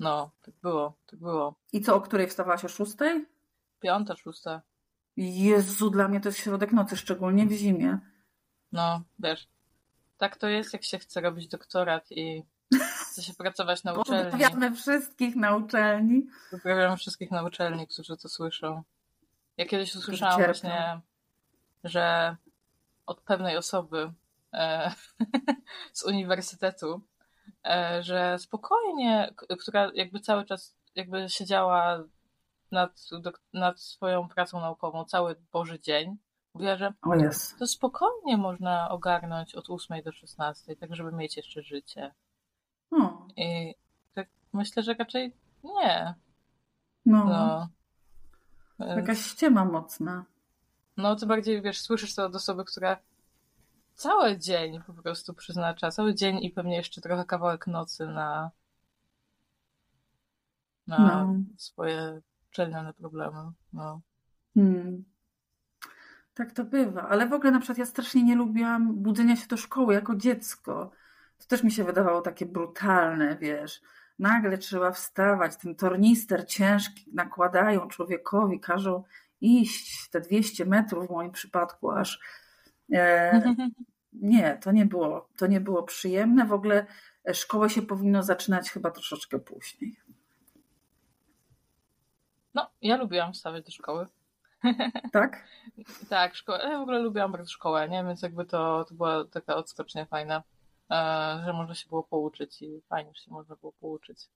No, 0.00 0.30
tak 0.42 0.54
było, 0.62 0.98
tak 1.06 1.20
było. 1.20 1.54
I 1.72 1.80
co, 1.80 1.94
o 1.94 2.00
której 2.00 2.26
wstawałaś 2.26 2.64
o 2.64 2.68
szóstej? 2.68 3.26
Piąta, 3.80 4.16
szósta. 4.16 4.62
Jezu, 5.16 5.90
dla 5.90 6.08
mnie 6.08 6.20
to 6.20 6.28
jest 6.28 6.38
środek 6.38 6.72
nocy, 6.72 6.96
szczególnie 6.96 7.46
w 7.46 7.52
zimie. 7.52 7.98
No, 8.72 9.02
wiesz, 9.18 9.48
tak 10.18 10.36
to 10.36 10.48
jest, 10.48 10.72
jak 10.72 10.84
się 10.84 10.98
chce 10.98 11.20
robić 11.20 11.48
doktorat 11.48 12.12
i 12.12 12.44
chce 13.10 13.22
się 13.22 13.34
pracować 13.34 13.84
na 13.84 13.92
uczelni. 14.00 14.30
Pozdrawiamy 14.30 14.76
wszystkich 14.76 15.36
na 15.36 15.56
uczelni. 15.56 16.26
Pozdrawiam 16.50 16.96
wszystkich 16.96 17.30
na 17.30 17.42
uczelni, 17.42 17.86
którzy 17.86 18.16
to 18.16 18.28
słyszą. 18.28 18.82
Ja 19.56 19.66
kiedyś 19.66 19.94
usłyszałam 19.94 20.44
właśnie, 20.44 21.00
że 21.84 22.36
od 23.06 23.20
pewnej 23.20 23.56
osoby 23.56 24.12
e, 24.52 24.92
z 25.92 26.04
uniwersytetu, 26.04 27.02
że 28.00 28.38
spokojnie, 28.38 29.34
która 29.60 29.90
jakby 29.94 30.20
cały 30.20 30.44
czas 30.44 30.76
jakby 30.94 31.28
siedziała 31.28 32.04
nad, 32.70 33.08
nad 33.52 33.80
swoją 33.80 34.28
pracą 34.28 34.60
naukową 34.60 35.04
cały 35.04 35.36
Boży 35.52 35.80
dzień, 35.80 36.16
mówiła, 36.54 36.76
że 36.76 36.92
O 37.02 37.14
jest. 37.14 37.58
to 37.58 37.66
spokojnie 37.66 38.36
można 38.36 38.88
ogarnąć 38.88 39.54
od 39.54 39.70
8 39.70 40.02
do 40.02 40.12
16, 40.12 40.76
tak 40.76 40.96
żeby 40.96 41.12
mieć 41.12 41.36
jeszcze 41.36 41.62
życie. 41.62 42.14
No, 42.90 43.28
I 43.36 43.74
tak 44.14 44.28
myślę, 44.52 44.82
że 44.82 44.94
raczej 44.94 45.36
nie. 45.64 46.14
no. 47.06 47.24
No. 47.24 47.68
Jakaś 48.86 49.18
ściema 49.18 49.64
mocna. 49.64 50.24
No, 50.96 51.16
tym 51.16 51.28
bardziej, 51.28 51.62
wiesz, 51.62 51.80
słyszysz 51.80 52.14
to 52.14 52.24
od 52.24 52.34
osoby, 52.34 52.64
która 52.64 52.96
cały 53.94 54.38
dzień 54.38 54.80
po 54.86 54.92
prostu 54.92 55.34
przeznacza, 55.34 55.90
cały 55.90 56.14
dzień 56.14 56.38
i 56.44 56.50
pewnie 56.50 56.76
jeszcze 56.76 57.00
trochę 57.00 57.24
kawałek 57.24 57.66
nocy 57.66 58.06
na, 58.06 58.50
na 60.86 60.98
No. 60.98 61.34
swoje 61.56 62.20
uczelniane 62.50 62.92
problemy. 62.94 63.52
No. 63.72 64.00
Hmm. 64.54 65.04
Tak 66.34 66.52
to 66.52 66.64
bywa. 66.64 67.08
Ale 67.08 67.26
w 67.28 67.32
ogóle 67.32 67.50
na 67.50 67.58
przykład 67.58 67.78
ja 67.78 67.86
strasznie 67.86 68.22
nie 68.22 68.36
lubiłam 68.36 68.94
budzenia 68.94 69.36
się 69.36 69.46
do 69.46 69.56
szkoły 69.56 69.94
jako 69.94 70.14
dziecko. 70.16 70.90
To 71.38 71.46
też 71.46 71.62
mi 71.62 71.72
się 71.72 71.84
wydawało 71.84 72.20
takie 72.20 72.46
brutalne, 72.46 73.36
wiesz. 73.36 73.82
Nagle 74.18 74.58
trzeba 74.58 74.92
wstawać, 74.92 75.56
ten 75.56 75.74
tornister 75.74 76.46
ciężki 76.46 77.10
nakładają 77.14 77.88
człowiekowi, 77.88 78.60
każą 78.60 79.04
iść 79.40 80.10
te 80.10 80.20
200 80.20 80.64
metrów 80.66 81.06
w 81.06 81.10
moim 81.10 81.32
przypadku 81.32 81.90
aż. 81.90 82.20
E, 82.94 83.42
nie, 84.12 84.58
to 84.62 84.72
nie 84.72 84.86
było, 84.86 85.28
to 85.36 85.46
nie 85.46 85.60
było 85.60 85.82
przyjemne. 85.82 86.46
W 86.46 86.52
ogóle 86.52 86.86
e, 87.28 87.34
szkołę 87.34 87.70
się 87.70 87.82
powinno 87.82 88.22
zaczynać 88.22 88.70
chyba 88.70 88.90
troszeczkę 88.90 89.38
później. 89.38 89.96
No, 92.54 92.70
ja 92.82 92.96
lubiłam 92.96 93.32
wstawać 93.32 93.64
do 93.64 93.70
szkoły. 93.72 94.06
Tak? 95.12 95.48
Tak, 96.08 96.34
szkołę, 96.34 96.58
ja 96.58 96.78
w 96.78 96.82
ogóle 96.82 96.98
lubiłam 96.98 97.32
bardzo 97.32 97.50
szkołę, 97.50 97.88
nie? 97.88 98.04
Więc 98.04 98.22
jakby 98.22 98.44
to, 98.44 98.84
to 98.88 98.94
była 98.94 99.24
taka 99.24 99.56
odskocznia 99.56 100.04
fajna, 100.04 100.42
e, 100.90 101.42
że 101.44 101.52
można 101.52 101.74
się 101.74 101.88
było 101.88 102.02
pouczyć 102.02 102.62
i 102.62 102.80
fajnie, 102.88 103.10
że 103.14 103.22
się 103.22 103.30
można 103.30 103.56
było 103.56 103.72
pouczyć. 103.72 104.28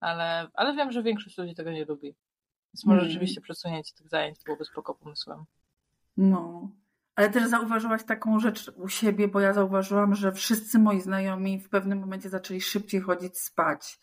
Ale, 0.00 0.48
ale 0.54 0.74
wiem, 0.74 0.92
że 0.92 1.02
większość 1.02 1.38
ludzi 1.38 1.54
tego 1.54 1.70
nie 1.72 1.84
lubi. 1.84 2.14
Więc 2.74 2.84
może 2.84 3.00
Mm. 3.00 3.10
rzeczywiście 3.10 3.40
przesunięcie 3.40 3.94
tych 3.94 4.08
zajęć 4.08 4.38
byłoby 4.44 4.64
spoko 4.64 4.94
pomysłem. 4.94 5.44
No. 6.16 6.68
Ale 7.16 7.30
też 7.30 7.48
zauważyłaś 7.48 8.04
taką 8.04 8.40
rzecz 8.40 8.70
u 8.76 8.88
siebie, 8.88 9.28
bo 9.28 9.40
ja 9.40 9.52
zauważyłam, 9.52 10.14
że 10.14 10.32
wszyscy 10.32 10.78
moi 10.78 11.00
znajomi 11.00 11.60
w 11.60 11.68
pewnym 11.68 11.98
momencie 11.98 12.28
zaczęli 12.28 12.60
szybciej 12.60 13.00
chodzić 13.00 13.38
spać. 13.38 14.00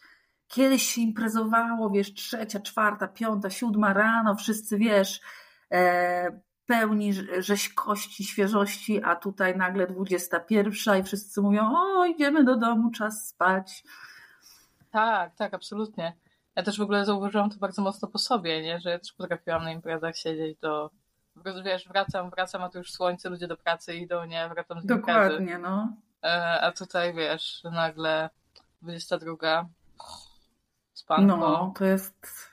Kiedyś 0.48 0.84
się 0.84 1.02
imprezowało, 1.02 1.90
wiesz, 1.90 2.14
trzecia, 2.14 2.60
czwarta, 2.60 3.08
piąta, 3.08 3.50
siódma 3.50 3.94
rano, 3.94 4.36
wszyscy, 4.36 4.78
wiesz, 4.78 5.22
e, 5.72 6.42
pełni 6.66 7.14
rz- 7.14 7.42
rzeźkości, 7.42 8.24
świeżości, 8.24 9.04
a 9.04 9.16
tutaj 9.16 9.58
nagle 9.58 9.88
dwudziesta 9.88 10.40
pierwsza 10.40 10.98
i 10.98 11.04
wszyscy 11.04 11.42
mówią, 11.42 11.72
o, 11.76 12.06
idziemy 12.06 12.44
do 12.44 12.58
domu, 12.58 12.92
czas 12.92 13.28
spać. 13.28 13.84
Tak, 14.92 15.36
tak, 15.36 15.54
absolutnie. 15.54 16.18
Ja 16.56 16.64
też 16.64 16.78
w 16.78 16.82
ogóle 16.82 17.06
zauważyłam 17.06 17.50
to 17.50 17.58
bardzo 17.58 17.82
mocno 17.82 18.08
po 18.08 18.18
sobie, 18.18 18.62
nie? 18.62 18.80
Że 18.80 18.90
ja 18.90 19.00
też 19.00 19.14
potrafiłam 19.14 19.64
na 19.64 19.72
imprezach 19.72 20.18
siedzieć 20.18 20.60
do... 20.60 20.92
Po 21.40 21.44
prostu, 21.44 21.64
wiesz, 21.64 21.88
wracam, 21.88 22.30
wracam, 22.30 22.64
a 22.64 22.70
tu 22.70 22.78
już 22.78 22.92
słońce, 22.92 23.30
ludzie 23.30 23.48
do 23.48 23.58
pracy 23.58 23.96
idą, 23.96 24.26
nie? 24.26 24.50
Wracam 24.50 24.82
z 24.82 24.84
imprezy. 24.84 25.02
Dokładnie, 25.02 25.58
no. 25.58 25.94
E, 26.24 26.62
A 26.62 26.72
tutaj, 26.72 27.14
wiesz, 27.14 27.64
nagle 27.64 28.30
22, 28.82 29.70
spanko. 30.94 31.38
No, 31.38 31.74
to 31.78 31.86
jest... 31.86 32.50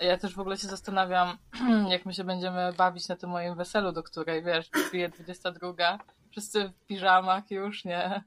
Ja 0.00 0.18
też 0.18 0.34
w 0.34 0.40
ogóle 0.40 0.56
się 0.56 0.68
zastanawiam, 0.68 1.38
jak 1.90 2.06
my 2.06 2.14
się 2.14 2.24
będziemy 2.24 2.72
bawić 2.72 3.08
na 3.08 3.16
tym 3.16 3.30
moim 3.30 3.54
weselu, 3.54 3.92
do 3.92 4.02
której, 4.02 4.42
wiesz, 4.42 4.70
bije 4.92 5.08
22, 5.08 5.98
wszyscy 6.30 6.68
w 6.68 6.86
piżamach 6.86 7.50
już, 7.50 7.84
nie? 7.84 8.24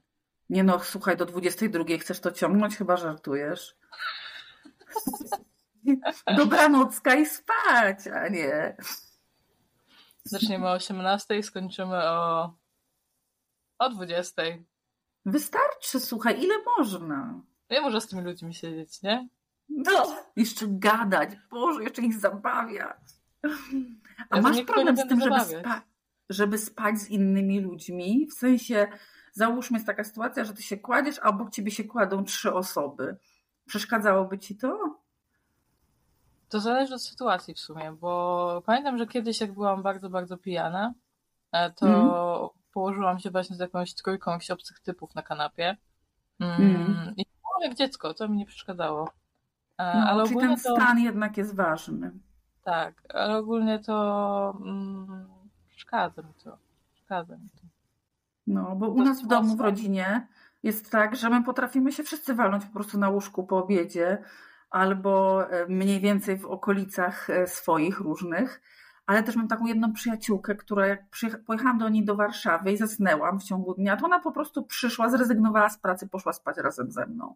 Nie 0.50 0.64
no, 0.64 0.78
słuchaj, 0.78 1.16
do 1.16 1.26
22 1.26 1.84
chcesz 2.00 2.20
to 2.20 2.30
ciągnąć? 2.30 2.76
Chyba 2.76 2.96
żartujesz. 2.96 3.76
Dobranocka 6.36 7.14
i 7.14 7.26
spać, 7.26 8.06
a 8.06 8.28
nie. 8.28 8.76
Zaczniemy 10.24 10.66
o 10.68 10.72
18 10.72 11.38
i 11.38 11.42
skończymy 11.42 11.96
o, 11.96 12.54
o 13.78 13.90
20. 13.90 14.42
Wystarczy, 15.26 16.00
słuchaj, 16.00 16.44
ile 16.44 16.54
można? 16.78 17.40
Ja 17.68 17.80
może 17.80 18.00
z 18.00 18.06
tymi 18.08 18.22
ludźmi 18.22 18.54
siedzieć, 18.54 19.02
nie? 19.02 19.28
No. 19.68 20.16
Jeszcze 20.36 20.66
gadać, 20.68 21.30
Boże, 21.50 21.82
jeszcze 21.82 22.02
ich 22.02 22.20
zabawiać. 22.20 22.96
A 24.30 24.36
Ja 24.36 24.42
masz 24.42 24.62
problem 24.62 24.94
nie 24.94 25.04
z 25.04 25.08
tym, 25.08 25.20
żeby, 25.20 25.40
spa- 25.60 25.82
żeby 26.30 26.58
spać 26.58 26.98
z 26.98 27.08
innymi 27.08 27.60
ludźmi? 27.60 28.26
W 28.30 28.34
sensie, 28.34 28.86
załóżmy 29.32 29.76
jest 29.76 29.86
taka 29.86 30.04
sytuacja, 30.04 30.44
że 30.44 30.54
ty 30.54 30.62
się 30.62 30.76
kładziesz, 30.76 31.18
a 31.22 31.28
obok 31.28 31.50
ciebie 31.50 31.70
się 31.70 31.84
kładą 31.84 32.24
trzy 32.24 32.54
osoby. 32.54 33.16
Przeszkadzałoby 33.66 34.38
ci 34.38 34.56
to? 34.56 35.00
To 36.52 36.60
zależy 36.60 36.94
od 36.94 37.02
sytuacji 37.02 37.54
w 37.54 37.58
sumie, 37.60 37.92
bo 38.00 38.62
pamiętam, 38.66 38.98
że 38.98 39.06
kiedyś 39.06 39.40
jak 39.40 39.52
byłam 39.52 39.82
bardzo, 39.82 40.10
bardzo 40.10 40.36
pijana, 40.36 40.94
e, 41.52 41.70
to 41.70 42.54
położyłam 42.72 43.18
się 43.18 43.30
właśnie 43.30 43.56
z 43.56 43.58
jakąś 43.58 43.94
trójką 43.94 44.30
jakichś 44.30 44.50
obcych 44.50 44.80
typów 44.80 45.14
na 45.14 45.22
kanapie. 45.22 45.76
Mm, 46.40 46.56
Mm. 46.60 47.14
I 47.16 47.24
było 47.42 47.64
jak 47.68 47.74
dziecko, 47.74 48.14
to 48.14 48.28
mi 48.28 48.36
nie 48.38 48.46
przeszkadzało. 48.46 49.10
E, 49.78 49.98
No, 49.98 50.06
ale 50.10 50.24
czyli 50.24 50.36
ten 50.40 50.56
to, 50.56 50.76
stan 50.76 50.98
jednak 50.98 51.36
jest 51.36 51.54
ważny. 51.56 52.10
tak, 52.64 53.02
ale 53.14 53.36
ogólnie 53.38 53.78
to 53.78 54.56
mm, 54.60 55.28
przeszkadza 55.68 56.22
mi 56.22 56.34
to. 56.44 56.58
Przeszkadza 56.94 57.36
mi 57.36 57.48
to. 57.50 57.66
No, 58.46 58.76
bo 58.76 58.88
u 58.88 59.02
nas 59.02 59.22
w 59.22 59.26
domu, 59.26 59.56
w 59.56 59.60
rodzinie 59.60 60.28
jest 60.62 60.90
tak, 60.90 61.16
że 61.16 61.30
my 61.30 61.44
potrafimy 61.44 61.92
się 61.92 62.02
wszyscy 62.02 62.34
walnąć 62.34 62.64
po 62.66 62.72
prostu 62.72 62.98
na 62.98 63.08
łóżku 63.08 63.46
po 63.46 63.58
obiedzie 63.58 64.22
albo 64.72 65.44
e, 65.50 65.66
mniej 65.66 66.00
więcej 66.00 66.38
w 66.38 66.46
okolicach 66.46 67.30
e, 67.30 67.46
swoich 67.46 68.00
różnych. 68.00 68.62
Ale 69.06 69.22
też 69.22 69.36
mam 69.36 69.48
taką 69.48 69.66
jedną 69.66 69.92
przyjaciółkę, 69.92 70.54
która 70.54 70.86
jak 70.86 71.04
pojechałam 71.46 71.78
do 71.78 71.88
niej 71.88 72.04
do 72.04 72.16
Warszawy 72.16 72.72
i 72.72 72.76
zasnęłam 72.76 73.40
w 73.40 73.44
ciągu 73.44 73.74
dnia, 73.74 73.96
to 73.96 74.06
ona 74.06 74.20
po 74.20 74.32
prostu 74.32 74.62
przyszła, 74.62 75.08
zrezygnowała 75.08 75.70
z 75.70 75.78
pracy, 75.78 76.08
poszła 76.08 76.32
spać 76.32 76.56
razem 76.56 76.92
ze 76.92 77.06
mną. 77.06 77.34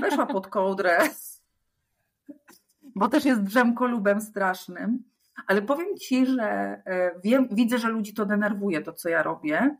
Weszła 0.00 0.26
pod 0.26 0.46
kołdrę, 0.46 0.98
bo 2.94 3.08
też 3.08 3.24
jest 3.24 3.42
drzemkolubem 3.42 4.20
strasznym. 4.20 5.02
Ale 5.46 5.62
powiem 5.62 5.96
ci, 5.96 6.26
że 6.26 6.42
e, 6.86 7.20
wiem, 7.24 7.48
widzę, 7.52 7.78
że 7.78 7.88
ludzi 7.88 8.14
to 8.14 8.26
denerwuje, 8.26 8.82
to 8.82 8.92
co 8.92 9.08
ja 9.08 9.22
robię, 9.22 9.76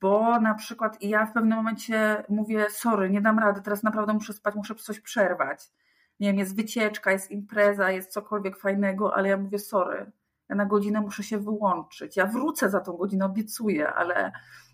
bo 0.00 0.40
na 0.40 0.54
przykład 0.54 1.02
ja 1.02 1.26
w 1.26 1.32
pewnym 1.32 1.58
momencie 1.58 2.24
mówię, 2.28 2.66
sorry, 2.70 3.10
nie 3.10 3.20
dam 3.20 3.38
rady, 3.38 3.60
teraz 3.62 3.82
naprawdę 3.82 4.12
muszę 4.12 4.32
spać, 4.32 4.54
muszę 4.54 4.74
coś 4.74 5.00
przerwać. 5.00 5.70
Nie 6.20 6.28
wiem, 6.28 6.38
jest 6.38 6.56
wycieczka, 6.56 7.12
jest 7.12 7.30
impreza, 7.30 7.90
jest 7.90 8.12
cokolwiek 8.12 8.58
fajnego, 8.58 9.14
ale 9.14 9.28
ja 9.28 9.36
mówię, 9.36 9.58
sorry, 9.58 10.12
ja 10.48 10.56
na 10.56 10.66
godzinę 10.66 11.00
muszę 11.00 11.22
się 11.22 11.38
wyłączyć. 11.38 12.16
Ja 12.16 12.26
wrócę 12.26 12.70
za 12.70 12.80
tą 12.80 12.92
godzinę, 12.92 13.24
obiecuję, 13.24 13.92
ale 13.92 14.32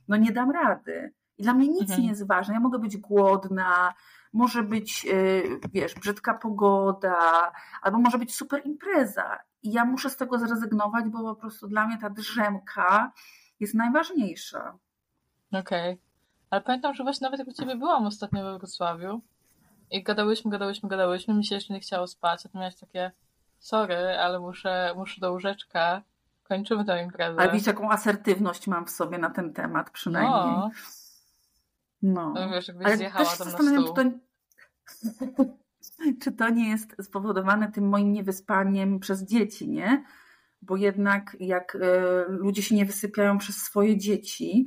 no 0.09 0.17
nie 0.17 0.33
dam 0.33 0.51
rady. 0.51 1.15
I 1.39 1.43
dla 1.43 1.55
mnie 1.55 1.69
nic 1.69 1.83
Mhm. 1.83 2.01
nie 2.03 2.09
jest 2.09 2.27
ważne. 2.27 2.55
Ja 2.55 2.61
mogę 2.61 2.79
być 2.79 2.97
głodna, 2.97 3.95
może 4.33 4.63
być, 4.63 5.05
yy, 5.05 5.61
wiesz, 5.73 5.95
brzydka 5.95 6.35
pogoda, 6.35 7.53
albo 7.83 7.99
może 7.99 8.19
być 8.19 8.35
super 8.35 8.63
impreza. 8.65 9.39
I 9.63 9.73
ja 9.73 9.85
muszę 9.85 10.11
z 10.11 10.17
tego 10.17 10.39
zrezygnować, 10.39 11.05
bo 11.09 11.35
po 11.35 11.41
prostu 11.41 11.69
dla 11.69 11.87
mnie 11.87 11.99
ta 11.99 12.11
drzemka 12.11 13.13
jest 13.61 13.75
najważniejsza. 13.75 14.79
Okej. 15.53 15.99
Ale 16.51 16.61
pamiętam, 16.63 16.95
że 16.95 17.03
właśnie 17.03 17.25
nawet 17.25 17.39
jak 17.39 17.49
u 17.49 17.53
ciebie 17.53 17.77
byłam 17.77 18.07
ostatnio 18.07 18.45
we 18.45 18.59
Wrocławiu 18.59 19.21
i 19.91 20.03
gadałyśmy, 20.03 20.51
gadałyśmy, 20.51 20.89
gadałyśmy, 20.89 21.35
mi 21.35 21.45
się 21.45 21.55
jeszcze 21.55 21.75
nie 21.75 21.81
chciało 21.81 22.07
spać, 22.07 22.47
a 22.47 22.49
ty 22.49 22.59
miałeś 22.59 22.77
takie 22.77 23.13
sorry, 23.59 23.97
ale 23.97 24.41
muszę, 24.41 24.93
muszę 24.97 25.21
do 25.21 25.33
łóżeczka, 25.33 26.03
kończymy 26.43 26.85
tę 26.85 27.03
imprezę. 27.03 27.41
Ale 27.41 27.53
widzisz, 27.53 27.67
jaką 27.67 27.91
asertywność 27.91 28.67
mam 28.67 28.87
w 28.87 28.91
sobie 28.91 29.19
na 29.19 29.31
ten 29.31 29.53
temat 29.53 29.91
przynajmniej. 29.91 30.33
No, 30.57 30.71
No. 32.03 32.33
no 32.35 32.51
wiesz, 32.51 32.69
jakbyś 32.69 32.87
Ale 32.87 32.97
zjechała 32.97 33.25
też 33.25 33.33
się 33.33 33.39
tam 33.39 33.47
na 33.47 33.51
zastanawiam, 33.53 33.83
stół. 33.83 33.95
czy 33.97 35.35
to, 35.37 35.45
czy 36.23 36.33
to 36.33 36.49
nie 36.49 36.71
jest 36.71 36.97
spowodowane 37.03 37.73
tym 37.73 37.89
moim 37.89 38.13
niewyspaniem 38.13 39.01
przez 39.01 39.23
dzieci, 39.25 39.69
nie? 39.69 40.05
Bo 40.63 40.77
jednak 40.77 41.37
jak 41.41 41.75
e, 41.77 41.79
ludzie 42.29 42.63
się 42.63 42.75
nie 42.75 42.85
wysypiają 42.85 43.39
przez 43.39 43.57
swoje 43.57 43.97
dzieci, 43.99 44.67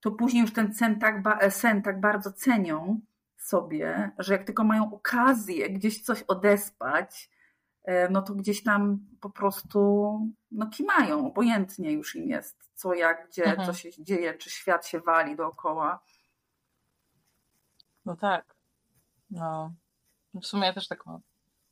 to 0.00 0.10
później 0.10 0.40
już 0.42 0.52
ten 0.52 0.74
sen 0.74 0.98
tak, 0.98 1.22
ba- 1.22 1.50
sen 1.50 1.82
tak 1.82 2.00
bardzo 2.00 2.32
cenią 2.32 3.00
sobie, 3.36 4.10
że 4.18 4.32
jak 4.32 4.44
tylko 4.44 4.64
mają 4.64 4.94
okazję 4.94 5.70
gdzieś 5.70 6.02
coś 6.02 6.22
odespać, 6.22 7.30
e, 7.84 8.08
no 8.08 8.22
to 8.22 8.34
gdzieś 8.34 8.62
tam 8.62 8.98
po 9.20 9.30
prostu 9.30 10.20
no 10.50 10.66
kimają, 10.66 11.26
obojętnie 11.26 11.92
już 11.92 12.16
im 12.16 12.28
jest, 12.28 12.70
co 12.74 12.94
jak, 12.94 13.28
gdzie, 13.28 13.44
Mhm. 13.44 13.66
co 13.66 13.74
się 13.74 13.90
dzieje, 14.04 14.34
czy 14.34 14.50
świat 14.50 14.86
się 14.86 15.00
wali 15.00 15.36
dookoła. 15.36 16.02
No 18.04 18.16
tak. 18.16 18.54
No. 19.30 19.72
W 20.34 20.46
sumie 20.46 20.66
ja 20.66 20.72
też 20.72 20.88
tak 20.88 21.06
mam. 21.06 21.20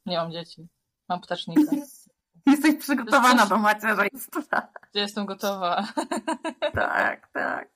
Nie 0.06 0.16
mam 0.16 0.32
dzieci. 0.32 0.68
Mam 1.08 1.20
ptacznika. 1.20 1.72
Jesteś 2.46 2.76
przygotowana 2.76 3.46
do 3.46 3.58
macierzyństwa. 3.58 4.68
Gdzie 4.90 5.00
jestem 5.00 5.26
gotowa. 5.26 5.84
Tak, 6.74 7.28
tak. 7.32 7.68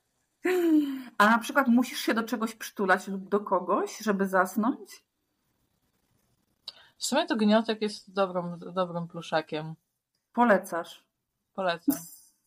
A 1.18 1.27
na 1.31 1.38
przykład 1.38 1.68
musisz 1.68 1.98
się 2.01 2.14
do 2.14 2.22
czegoś 2.22 2.55
przytulać 2.55 3.09
lub 3.09 3.29
do 3.29 3.40
kogoś, 3.40 3.98
żeby 3.98 4.27
zasnąć? 4.29 5.05
W 6.98 7.05
sumie 7.05 7.27
to 7.27 7.37
gniotek 7.37 7.83
jest 7.83 8.12
dobrym, 8.12 8.59
dobrym 8.59 9.09
pluszakiem. 9.09 9.74
Polecasz. 10.33 11.05
Polecam. 11.55 11.96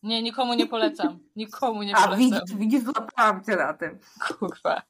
Nie, 0.02 0.22
nikomu 0.22 0.54
nie 0.54 0.66
polecam. 0.66 1.18
Nikomu 1.36 1.82
nie 1.82 1.92
A 1.96 2.02
polecam. 2.02 2.18
widzisz, 2.18 2.56
widzisz, 2.56 2.82
złapałam 2.84 3.44
cię 3.44 3.56
na 3.56 3.74
tym. 3.74 3.98
Kurwa. 4.38 4.82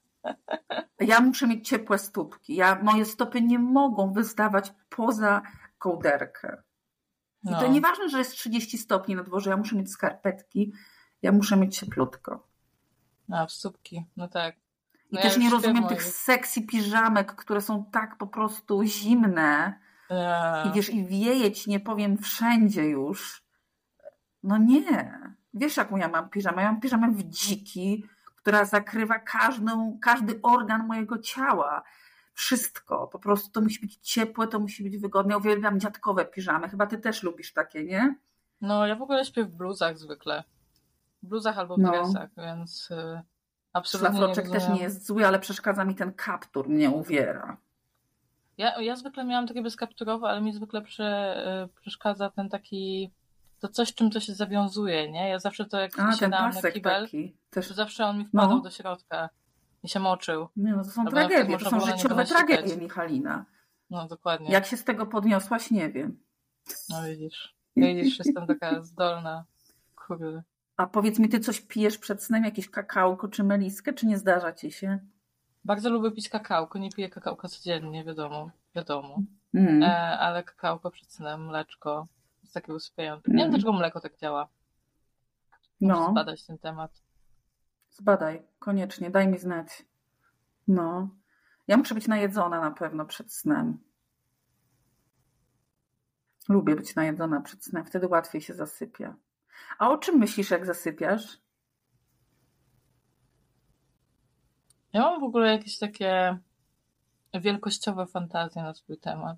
Ja 1.01 1.21
muszę 1.21 1.47
mieć 1.47 1.69
ciepłe 1.69 1.99
stópki. 1.99 2.55
Ja, 2.55 2.79
moje 2.83 3.05
stopy 3.05 3.43
nie 3.43 3.59
mogą 3.59 4.12
wystawać 4.12 4.73
poza 4.88 5.43
kołderkę. 5.79 6.62
I 7.45 7.51
No. 7.51 7.61
to 7.61 7.67
nieważne, 7.69 8.09
że 8.09 8.19
jest 8.19 8.33
30 8.33 8.79
stopni 8.79 9.15
na 9.17 9.23
dworze, 9.23 9.51
ja 9.51 9.57
muszę 9.57 9.77
mieć 9.77 9.91
skarpetki, 9.91 10.73
ja 11.23 11.33
muszę 11.33 11.57
mieć 11.57 11.79
cieplutko. 11.79 12.49
A, 13.30 13.46
w 13.46 13.52
stópki. 13.52 14.06
No 14.16 14.28
tak. 14.28 14.54
I 14.54 14.58
No 15.12 15.18
ja 15.18 15.22
też 15.22 15.37
nie 15.38 15.50
rozumiem 15.50 15.82
tych 15.88 15.98
moich. 16.02 16.02
sexy 16.14 16.62
piżamek, 16.62 17.35
które 17.35 17.61
są 17.61 17.85
tak 17.92 18.18
po 18.18 18.26
prostu 18.26 18.82
zimne. 18.85 19.80
Eee. 20.11 20.68
I 20.68 20.72
wiesz, 20.72 20.90
i 20.90 21.06
wieje 21.06 21.52
ci, 21.52 21.70
nie 21.70 21.80
powiem, 21.80 22.18
wszędzie 22.18 22.85
już. 22.85 23.44
No 24.42 24.58
nie. 24.58 25.18
Wiesz, 25.54 25.76
jaką 25.76 25.96
ja 25.96 26.08
mam 26.08 26.28
piżamę? 26.30 26.62
Ja 26.62 26.72
mam 26.72 26.80
piżamę 26.80 27.11
w 27.11 27.22
dziki, 27.22 28.04
która 28.37 28.64
zakrywa 28.64 29.18
każdą, 29.18 29.98
każdy 30.02 30.40
organ 30.42 30.87
mojego 30.87 31.18
ciała. 31.18 31.82
Wszystko. 32.35 33.06
Po 33.06 33.18
prostu 33.18 33.50
to 33.50 33.61
musi 33.61 33.80
być 33.80 33.96
ciepłe, 33.96 34.46
to 34.48 34.61
musi 34.61 34.82
być 34.82 34.98
wygodne. 34.98 35.32
Ja 35.32 35.38
uwielbiam 35.38 35.80
dziadkowe 35.80 36.24
piżamy. 36.24 36.68
Chyba 36.68 36.87
ty 36.87 36.98
też 36.98 37.22
lubisz 37.22 37.52
takie, 37.52 37.85
nie? 37.85 38.14
No, 38.61 38.87
ja 38.87 38.96
w 38.96 39.02
ogóle 39.02 39.24
śpię 39.24 39.44
w 39.44 39.56
bluzach 39.56 39.98
zwykle. 39.98 40.44
Bluzach 41.22 41.58
albo 41.58 41.76
w 41.76 41.78
No. 41.78 41.90
dresach, 41.90 42.30
więc 42.37 42.90
y, 42.90 43.20
absolutnie 43.72 44.11
nie 44.11 44.16
Szlafroczek 44.18 44.44
też 44.44 44.54
rozumiem. 44.54 44.76
nie 44.76 44.82
jest 44.82 45.06
zły, 45.06 45.26
ale 45.26 45.38
przeszkadza 45.38 45.85
mi 45.85 45.94
ten 45.94 46.12
kaptur, 46.12 46.68
mnie 46.68 46.90
uwiera. 46.90 47.56
Ja, 48.58 48.80
ja 48.80 48.96
zwykle 48.96 49.24
miałam 49.24 49.46
takie 49.46 49.62
bezkapturowe, 49.62 50.28
ale 50.28 50.40
mi 50.40 50.52
zwykle 50.52 50.82
prze, 50.82 51.37
y, 51.64 51.80
przeszkadza 51.80 52.30
ten 52.30 52.48
taki, 52.48 53.12
to 53.61 53.68
coś, 53.68 53.94
czym 53.94 54.11
to 54.11 54.20
się 54.20 54.35
zawiązuje, 54.35 55.11
nie? 55.11 55.28
Ja 55.28 55.38
zawsze 55.38 55.64
to 55.64 55.80
jak 55.80 55.98
A, 55.98 56.12
siadałam 56.12 56.50
na 56.62 56.70
kibel, 56.70 57.04
taki. 57.04 57.32
to 57.50 57.54
Też, 57.54 57.68
zawsze 57.70 58.06
on 58.06 58.18
mi 58.18 58.24
wpadał 58.26 58.50
No. 58.56 58.61
do 58.61 58.70
środka 58.70 59.28
i 59.82 59.88
się 59.88 60.00
moczył. 60.00 60.48
nie, 60.56 60.72
no 60.72 60.85
to 60.85 60.90
są 60.90 61.00
Albo 61.00 61.11
tragedie, 61.11 61.58
to 61.58 61.70
są 61.70 61.80
życiowe 61.80 62.24
tragedie, 62.24 62.76
Michalina. 62.76 63.44
No, 63.90 64.08
dokładnie. 64.08 64.50
Jak 64.50 64.66
się 64.66 64.76
z 64.76 64.85
tego 64.85 65.06
podniosłaś, 65.06 65.70
nie 65.70 65.90
wiem. 65.90 66.20
No 66.88 67.02
widzisz. 67.02 67.54
Widzisz, 67.76 68.18
jestem 68.18 68.46
taka 68.46 68.82
zdolna. 68.82 69.44
Kurde. 70.06 70.42
A 70.76 70.87
powiedz 70.87 71.18
mi, 71.18 71.28
ty 71.28 71.40
coś 71.40 71.61
pijesz 71.61 71.98
przed 71.98 72.22
snem, 72.22 72.44
jakieś 72.44 72.70
kakałko 72.70 73.28
czy 73.28 73.44
meliskę, 73.44 73.92
czy 73.92 74.06
nie 74.06 74.18
zdarza 74.18 74.52
ci 74.52 74.72
się? 74.72 74.98
Bardzo 75.64 75.90
lubię 75.90 76.11
pić 76.11 76.28
kakałko, 76.28 76.78
nie 76.78 76.90
piję 76.90 77.11
kakałka 77.11 77.48
codziennie, 77.48 78.04
wiadomo, 78.04 78.50
wiadomo. 78.74 79.18
Mm. 79.54 79.82
E, 79.82 80.18
ale 80.18 80.42
kakałko 80.42 80.90
przed 80.90 81.12
snem, 81.12 81.46
mleczko, 81.46 82.06
jest 82.42 82.54
takie 82.54 82.74
usypiające. 82.74 83.30
Nie 83.30 83.37
wiem, 83.37 83.40
Mm. 83.40 83.50
dlaczego 83.50 83.72
mleko 83.72 84.00
tak 84.00 84.16
działa. 84.18 84.48
Muszę 85.80 85.94
No, 86.00 86.11
zbadać 86.11 86.46
ten 86.46 86.58
temat. 86.58 87.02
zbadaj, 87.90 88.42
koniecznie, 88.58 89.11
daj 89.11 89.28
mi 89.28 89.38
znać. 89.38 89.82
No. 90.68 91.08
Ja 91.68 91.76
muszę 91.76 91.94
być 91.94 92.08
najedzona 92.08 92.61
na 92.61 92.70
pewno 92.70 93.04
przed 93.04 93.32
snem. 93.32 93.78
Lubię 96.48 96.76
być 96.76 96.94
najedzona 96.94 97.40
przed 97.40 97.64
snem, 97.64 97.85
wtedy 97.85 98.08
łatwiej 98.08 98.40
się 98.40 98.54
zasypia. 98.54 99.14
A 99.78 99.90
o 99.90 99.98
czym 99.98 100.18
myślisz, 100.18 100.50
jak 100.50 100.66
zasypiasz? 100.66 101.38
Ja 104.92 105.00
mam 105.00 105.20
w 105.20 105.24
ogóle 105.24 105.52
jakieś 105.52 105.78
takie 105.78 106.38
wielkościowe 107.35 108.06
fantazje 108.06 108.62
na 108.62 108.74
swój 108.74 108.98
temat. 108.98 109.37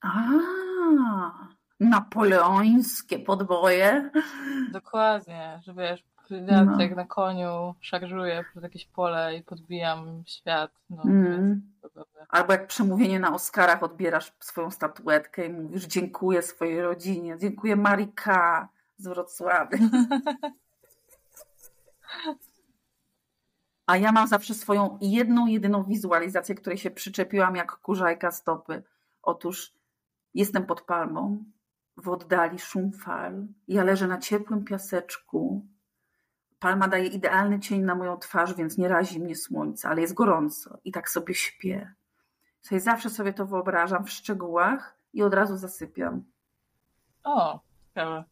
A, 0.00 0.10
napoleońskie 1.80 3.18
podboje. 3.18 4.10
Dokładnie, 4.72 5.60
że 5.64 5.74
wiesz, 5.74 6.04
ja 6.30 6.64
No. 6.64 6.80
jak 6.80 6.96
na 6.96 7.04
koniu 7.06 7.74
szarżuję 7.80 8.44
przez 8.50 8.62
jakieś 8.62 8.86
pole 8.86 9.36
i 9.36 9.42
podbijam 9.42 10.22
świat. 10.26 10.70
No, 10.90 11.02
Mm. 11.02 11.72
Albo 12.28 12.52
jak 12.52 12.66
przemówienie 12.66 13.20
na 13.20 13.34
Oscarach 13.34 13.82
odbierasz 13.82 14.32
swoją 14.40 14.70
statuetkę 14.70 15.46
i 15.46 15.52
mówisz 15.52 15.84
dziękuję 15.86 16.42
swojej 16.42 16.82
rodzinie, 16.82 17.38
dziękuję 17.38 17.76
Marika 17.76 18.68
z 19.00 19.08
Wrocławia. 19.08 19.78
A 23.86 23.96
ja 23.96 24.12
mam 24.12 24.28
zawsze 24.28 24.54
swoją 24.54 24.98
jedną, 25.00 25.46
jedyną 25.46 25.84
wizualizację, 25.84 26.54
której 26.54 26.78
się 26.78 26.90
przyczepiłam 26.90 27.56
jak 27.56 27.72
kurzajka 27.72 28.30
stopy. 28.30 28.82
Otóż 29.22 29.74
jestem 30.34 30.66
pod 30.66 30.82
palmą, 30.82 31.44
w 31.96 32.08
oddali 32.08 32.58
szum 32.58 32.92
fal, 32.92 33.46
ja 33.68 33.84
leżę 33.84 34.06
na 34.06 34.18
ciepłym 34.18 34.64
piaseczku, 34.64 35.66
palma 36.58 36.88
daje 36.88 37.06
idealny 37.06 37.60
cień 37.60 37.82
na 37.82 37.94
moją 37.94 38.18
twarz, 38.18 38.54
więc 38.54 38.78
nie 38.78 38.88
razi 38.88 39.20
mnie 39.20 39.36
słońce, 39.36 39.88
ale 39.88 40.00
jest 40.00 40.14
gorąco 40.14 40.78
i 40.84 40.92
tak 40.92 41.10
sobie 41.10 41.34
śpię. 41.34 41.94
Sobie 42.60 42.80
zawsze 42.80 43.10
sobie 43.10 43.32
to 43.32 43.46
wyobrażam 43.46 44.04
w 44.04 44.10
szczegółach 44.10 44.96
i 45.12 45.22
od 45.22 45.34
razu 45.34 45.56
zasypiam. 45.56 46.24
O, 47.24 47.60
ciekawe. 47.88 48.24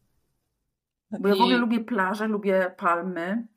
Bo 1.11 1.27
ja 1.27 1.35
w 1.35 1.41
ogóle 1.41 1.57
lubię 1.57 1.79
plaże, 1.79 2.27
lubię 2.27 2.75
palmy 2.77 3.47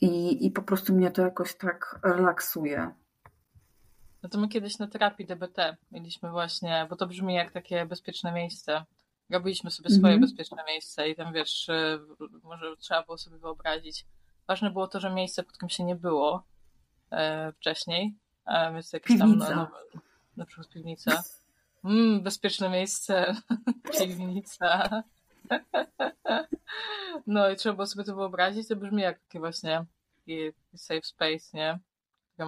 i, 0.00 0.46
i 0.46 0.50
po 0.50 0.62
prostu 0.62 0.94
mnie 0.94 1.10
to 1.10 1.22
jakoś 1.22 1.54
tak 1.54 2.00
relaksuje. 2.02 2.90
No 4.22 4.28
to 4.28 4.38
my 4.38 4.48
kiedyś 4.48 4.78
na 4.78 4.86
terapii 4.86 5.26
DBT 5.26 5.76
mieliśmy 5.92 6.30
właśnie, 6.30 6.86
bo 6.90 6.96
to 6.96 7.06
brzmi 7.06 7.34
jak 7.34 7.52
takie 7.52 7.86
bezpieczne 7.86 8.32
miejsce. 8.32 8.84
Robiliśmy 9.30 9.70
sobie 9.70 9.90
swoje 9.90 10.14
Mhm. 10.14 10.20
bezpieczne 10.20 10.64
miejsce 10.68 11.08
i 11.08 11.16
tam 11.16 11.32
wiesz, 11.32 11.68
y, 11.68 12.00
może 12.42 12.76
trzeba 12.76 13.02
było 13.02 13.18
sobie 13.18 13.38
wyobrazić. 13.38 14.06
Ważne 14.48 14.70
było 14.70 14.88
to, 14.88 15.00
że 15.00 15.10
miejsce, 15.10 15.42
pod 15.42 15.52
którym 15.52 15.70
się 15.70 15.84
nie 15.84 15.96
było 15.96 16.42
e, 17.10 17.52
wcześniej, 17.52 18.14
e, 18.46 18.72
więc 18.72 18.92
jakieś 18.92 19.18
tam, 19.18 19.36
no, 19.38 19.46
no, 19.54 19.70
na 20.36 20.46
przykład 20.46 20.68
piwnica. 20.68 21.22
Mm, 21.84 22.22
bezpieczne 22.22 22.68
miejsce, 22.70 23.36
piwnica. 23.98 25.02
No 27.26 27.50
i 27.50 27.56
trzeba 27.56 27.74
było 27.74 27.86
sobie 27.86 28.04
to 28.04 28.16
wyobrazić, 28.16 28.68
to 28.68 28.76
brzmi 28.76 29.02
jak 29.02 29.18
takie 29.18 29.38
właśnie 29.38 29.84
taki 30.16 30.52
safe 30.76 31.02
space, 31.02 31.44
nie? 31.54 31.78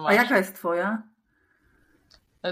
A 0.07 0.13
jaka 0.13 0.37
jest 0.37 0.55
twoja? 0.55 1.03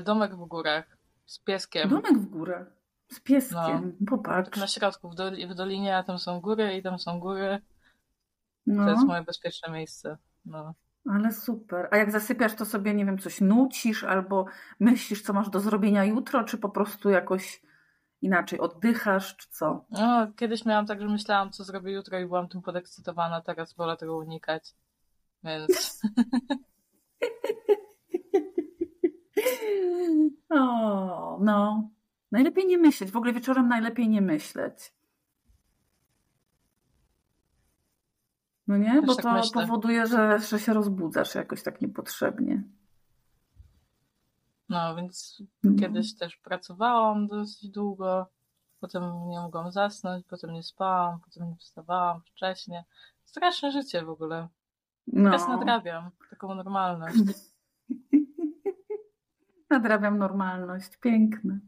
Domek 0.03 0.35
w 0.35 0.45
górach 0.45 0.97
z 1.25 1.39
pieskiem. 1.39 1.89
Domek 1.89 2.17
w 2.17 2.25
górach. 2.25 2.67
Z 3.11 3.19
pieskiem. 3.19 3.91
Tak 3.99 4.09
Popatrz. 4.09 4.59
na 4.59 4.67
środku, 4.67 5.09
w, 5.09 5.15
doli, 5.15 5.47
w 5.47 5.53
dolinie, 5.53 5.97
a 5.97 6.03
tam 6.03 6.19
są 6.19 6.41
góry 6.41 6.73
i 6.77 6.83
tam 6.83 6.99
są 6.99 7.19
góry. 7.19 7.59
To 8.65 8.71
No, 8.73 8.89
jest 8.89 9.05
moje 9.05 9.23
bezpieczne 9.23 9.73
miejsce. 9.73 10.17
No. 10.45 10.73
ale 11.09 11.31
super. 11.31 11.87
A 11.91 11.97
jak 11.97 12.11
zasypiasz, 12.11 12.55
to 12.55 12.65
sobie, 12.65 12.93
nie 12.93 13.05
wiem, 13.05 13.17
coś 13.17 13.41
nucisz 13.41 14.03
albo 14.03 14.45
myślisz, 14.79 15.21
co 15.21 15.33
masz 15.33 15.49
do 15.49 15.59
zrobienia 15.59 16.03
jutro, 16.03 16.43
czy 16.43 16.57
po 16.57 16.69
prostu 16.69 17.09
jakoś 17.09 17.61
inaczej 18.21 18.59
oddychasz, 18.59 19.37
czy 19.37 19.49
co? 19.49 19.85
no, 19.89 20.27
kiedyś 20.35 20.65
miałam 20.65 20.85
tak, 20.85 21.01
że 21.01 21.07
myślałam, 21.07 21.51
co 21.51 21.63
zrobię 21.63 21.91
jutro 21.91 22.19
i 22.19 22.25
byłam 22.25 22.47
tym 22.47 22.61
podekscytowana, 22.61 23.41
teraz 23.41 23.73
wolę 23.73 23.97
tego 23.97 24.17
unikać. 24.17 24.75
Więc 25.43 26.01
O, 30.49 31.37
no. 31.41 31.89
Najlepiej 32.31 32.65
nie 32.65 32.77
myśleć. 32.77 33.11
W 33.11 33.17
ogóle 33.17 33.33
wieczorem 33.33 33.67
najlepiej 33.67 34.09
nie 34.09 34.21
myśleć. 34.21 34.93
No 38.67 38.77
nie? 38.77 38.93
Też 38.93 39.05
Bo 39.05 39.15
tak 39.15 39.43
to 39.43 39.51
powoduje, 39.51 40.07
że, 40.07 40.39
że 40.39 40.59
się 40.59 40.73
rozbudzasz 40.73 41.35
jakoś 41.35 41.63
tak 41.63 41.81
niepotrzebnie. 41.81 42.63
No, 44.69 44.95
więc 44.95 45.43
No. 45.63 45.79
kiedyś 45.79 46.15
też 46.15 46.35
pracowałam 46.37 47.27
dosyć 47.27 47.69
długo. 47.69 48.27
Potem 48.79 49.03
nie 49.29 49.39
mogłam 49.39 49.71
zasnąć, 49.71 50.25
potem 50.29 50.53
nie 50.53 50.63
spałam, 50.63 51.19
potem 51.25 51.49
nie 51.49 51.55
wstawałam 51.55 52.21
wcześnie. 52.21 52.85
Straszne 53.25 53.71
życie 53.71 54.05
w 54.05 54.09
ogóle. 54.09 54.47
Teraz 55.13 55.47
No. 55.47 55.57
nadrabiam 55.57 56.09
taką 56.29 56.55
normalność. 56.55 57.17
Nadrabiam 59.69 60.17
normalność. 60.17 60.97
Piękne. 60.97 61.59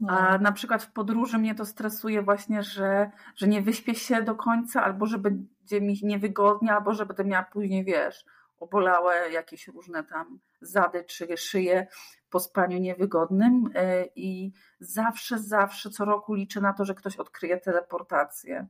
No. 0.00 0.12
A 0.12 0.38
na 0.38 0.52
przykład 0.52 0.82
w 0.82 0.92
podróży 0.92 1.38
mnie 1.38 1.54
to 1.54 1.64
stresuje 1.64 2.22
właśnie, 2.22 2.62
że, 2.62 3.10
że 3.36 3.48
nie 3.48 3.62
wyśpię 3.62 3.94
się 3.94 4.22
do 4.22 4.34
końca, 4.34 4.84
albo 4.84 5.06
że 5.06 5.18
będzie 5.18 5.80
mi 5.80 6.00
niewygodnie, 6.02 6.72
albo 6.72 6.94
że 6.94 7.06
będę 7.06 7.24
miała 7.24 7.44
później, 7.44 7.84
wiesz, 7.84 8.24
obolałe 8.58 9.32
jakieś 9.32 9.68
różne 9.68 10.04
tam 10.04 10.40
zady 10.60 11.04
czy 11.04 11.36
szyje 11.36 11.86
po 12.30 12.40
spaniu 12.40 12.78
niewygodnym. 12.78 13.70
E, 13.74 14.06
I 14.16 14.52
zawsze, 14.80 15.38
zawsze 15.38 15.90
co 15.90 16.04
roku 16.04 16.34
liczę 16.34 16.60
na 16.60 16.72
to, 16.72 16.84
że 16.84 16.94
ktoś 16.94 17.16
odkryje 17.16 17.60
teleportację. 17.60 18.66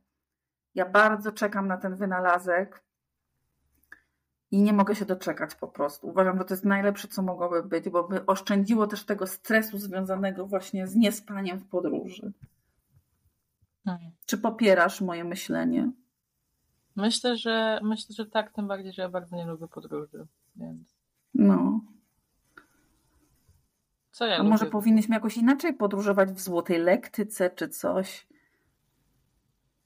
Ja 0.75 0.85
bardzo 0.85 1.31
czekam 1.31 1.67
na 1.67 1.77
ten 1.77 1.95
wynalazek 1.95 2.83
i 4.51 4.61
nie 4.61 4.73
mogę 4.73 4.95
się 4.95 5.05
doczekać 5.05 5.55
po 5.55 5.67
prostu. 5.67 6.07
Uważam, 6.07 6.37
że 6.37 6.45
to 6.45 6.53
jest 6.53 6.65
najlepsze, 6.65 7.07
co 7.07 7.21
mogłoby 7.21 7.63
być, 7.63 7.89
bo 7.89 8.03
by 8.03 8.25
oszczędziło 8.25 8.87
też 8.87 9.05
tego 9.05 9.27
stresu 9.27 9.77
związanego 9.77 10.45
właśnie 10.45 10.87
z 10.87 10.95
niespaniem 10.95 11.59
w 11.59 11.67
podróży. 11.67 12.33
Hmm. 13.85 14.11
Czy 14.25 14.37
popierasz 14.37 15.01
moje 15.01 15.23
myślenie? 15.23 15.91
Myślę, 16.97 17.37
że 17.37 17.79
myślę, 17.83 18.15
że 18.15 18.25
tak, 18.25 18.51
tym 18.53 18.67
bardziej, 18.67 18.93
że 18.93 19.01
ja 19.01 19.09
bardzo 19.09 19.35
nie 19.35 19.45
lubię 19.45 19.67
podróży. 19.67 20.27
Więc 20.55 20.95
No. 21.33 21.81
co 24.11 24.25
ja 24.25 24.35
A 24.35 24.37
lubię? 24.37 24.49
może 24.49 24.65
powinniśmy 24.65 25.15
jakoś 25.15 25.37
inaczej 25.37 25.73
podróżować 25.73 26.31
w 26.31 26.39
złotej 26.39 26.79
lektyce 26.79 27.49
czy 27.49 27.69
coś? 27.69 28.27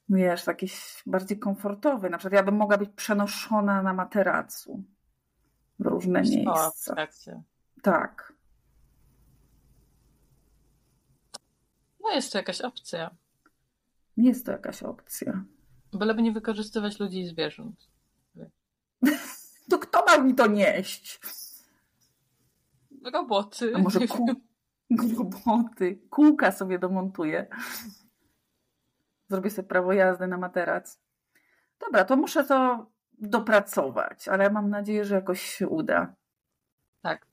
Wiesz, 0.08 0.46
jakieś 0.46 1.02
bardziej 1.06 1.38
komfortowe. 1.38 2.10
Na 2.10 2.18
przykład 2.18 2.36
ja 2.38 2.42
bym 2.42 2.56
mogła 2.56 2.78
być 2.78 2.90
przenoszona 2.96 3.82
na 3.82 3.92
materacu 3.94 4.84
w 5.78 5.86
różne 5.86 6.22
miejsca. 6.22 6.72
Tak. 7.82 8.32
No 12.00 12.10
jest 12.10 12.32
to 12.32 12.38
jakaś 12.38 12.60
opcja. 12.60 13.10
Jest 14.16 14.46
to 14.46 14.52
jakaś 14.52 14.82
opcja. 14.82 15.44
Byleby 15.92 16.22
nie 16.22 16.32
wykorzystywać 16.32 17.00
ludzi 17.00 17.20
i 17.20 17.28
zwierząt. 17.28 17.88
To 19.70 19.78
kto 19.78 20.04
ma 20.04 20.18
mi 20.18 20.34
to 20.34 20.46
nieść? 20.46 21.20
Roboty. 23.12 23.72
A 23.76 23.78
może 23.78 24.08
kół, 24.08 24.26
roboty, 25.18 26.00
kółka 26.10 26.52
sobie 26.52 26.78
domontuję. 26.78 27.46
Zrobię 29.28 29.50
sobie 29.50 29.68
prawo 29.68 29.92
jazdy 29.92 30.26
na 30.26 30.38
materac. 30.38 31.00
Dobra, 31.80 32.04
to 32.04 32.16
muszę 32.16 32.44
to 32.44 32.86
dopracować, 33.18 34.28
ale 34.28 34.50
mam 34.50 34.70
nadzieję, 34.70 35.04
że 35.04 35.14
jakoś 35.14 35.42
się 35.42 35.68
uda. 35.68 36.14
Tak. 37.02 37.26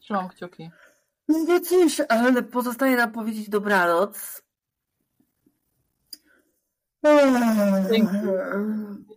Trzymam 0.00 0.28
kciuki. 0.28 0.70
No 1.28 1.60
cóż, 1.60 2.02
ale 2.08 2.42
pozostaje 2.42 2.96
nam 2.96 3.12
powiedzieć 3.12 3.48
dobranoc. 3.48 4.42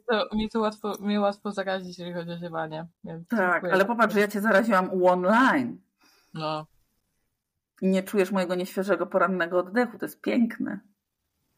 To, 0.08 0.36
mi 0.36 0.50
to 0.50 0.60
łatwo, 0.60 0.94
mnie 1.00 1.20
łatwo 1.20 1.52
zarazić, 1.52 2.00
jeżeli 2.00 2.16
chodzi 2.16 2.32
o 2.32 2.38
ziewanie. 2.38 2.88
Tak, 3.30 3.52
dziękuję. 3.54 3.74
ale 3.74 3.86
popatrz, 3.86 4.14
że 4.14 4.20
ja 4.20 4.28
cię 4.28 4.42
zaraziłam 4.42 4.90
online 5.04 5.78
No, 6.34 6.66
i 7.82 7.88
nie 7.88 8.04
czujesz 8.04 8.32
mojego 8.32 8.56
nieświeżego 8.56 9.06
porannego 9.08 9.60
oddechu. 9.60 9.98
To 9.98 10.06
jest 10.06 10.22
piękne. 10.22 10.80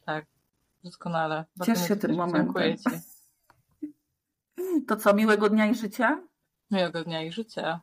tak. 0.06 0.26
Doskonale. 0.84 1.46
Ciesz 1.64 1.68
Bardzo 1.68 1.88
się 1.88 1.96
mi 1.96 2.02
tym 2.02 2.16
momentem. 2.16 2.44
Dziękuję 2.46 2.78
Ci. 2.78 2.90
To 4.88 4.96
co, 4.96 5.14
miłego 5.14 5.50
dnia 5.50 5.66
i 5.66 5.76
życia? 5.76 6.22
Miłego 6.72 7.04
dnia 7.04 7.24
i 7.24 7.32
życia. 7.32 7.80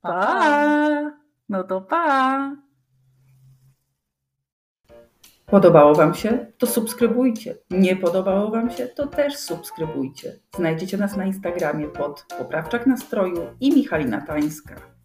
Pa, 0.00 0.08
Pa! 0.12 0.22
pa. 0.26 1.12
No 1.48 1.64
to 1.64 1.80
pa! 1.80 2.52
Podobało 5.50 5.94
Wam 5.94 6.14
się? 6.14 6.46
To 6.58 6.66
subskrybujcie. 6.66 7.54
Nie 7.70 7.96
podobało 7.96 8.50
Wam 8.50 8.70
się? 8.70 8.86
To 8.86 9.06
też 9.06 9.36
subskrybujcie. 9.36 10.32
Znajdziecie 10.56 10.96
nas 10.96 11.16
na 11.16 11.24
Instagramie 11.24 11.88
pod 11.88 12.26
Poprawczak 12.38 12.86
Nastroju 12.86 13.46
i 13.60 13.72
Michalina 13.72 14.20
Tańska. 14.20 14.97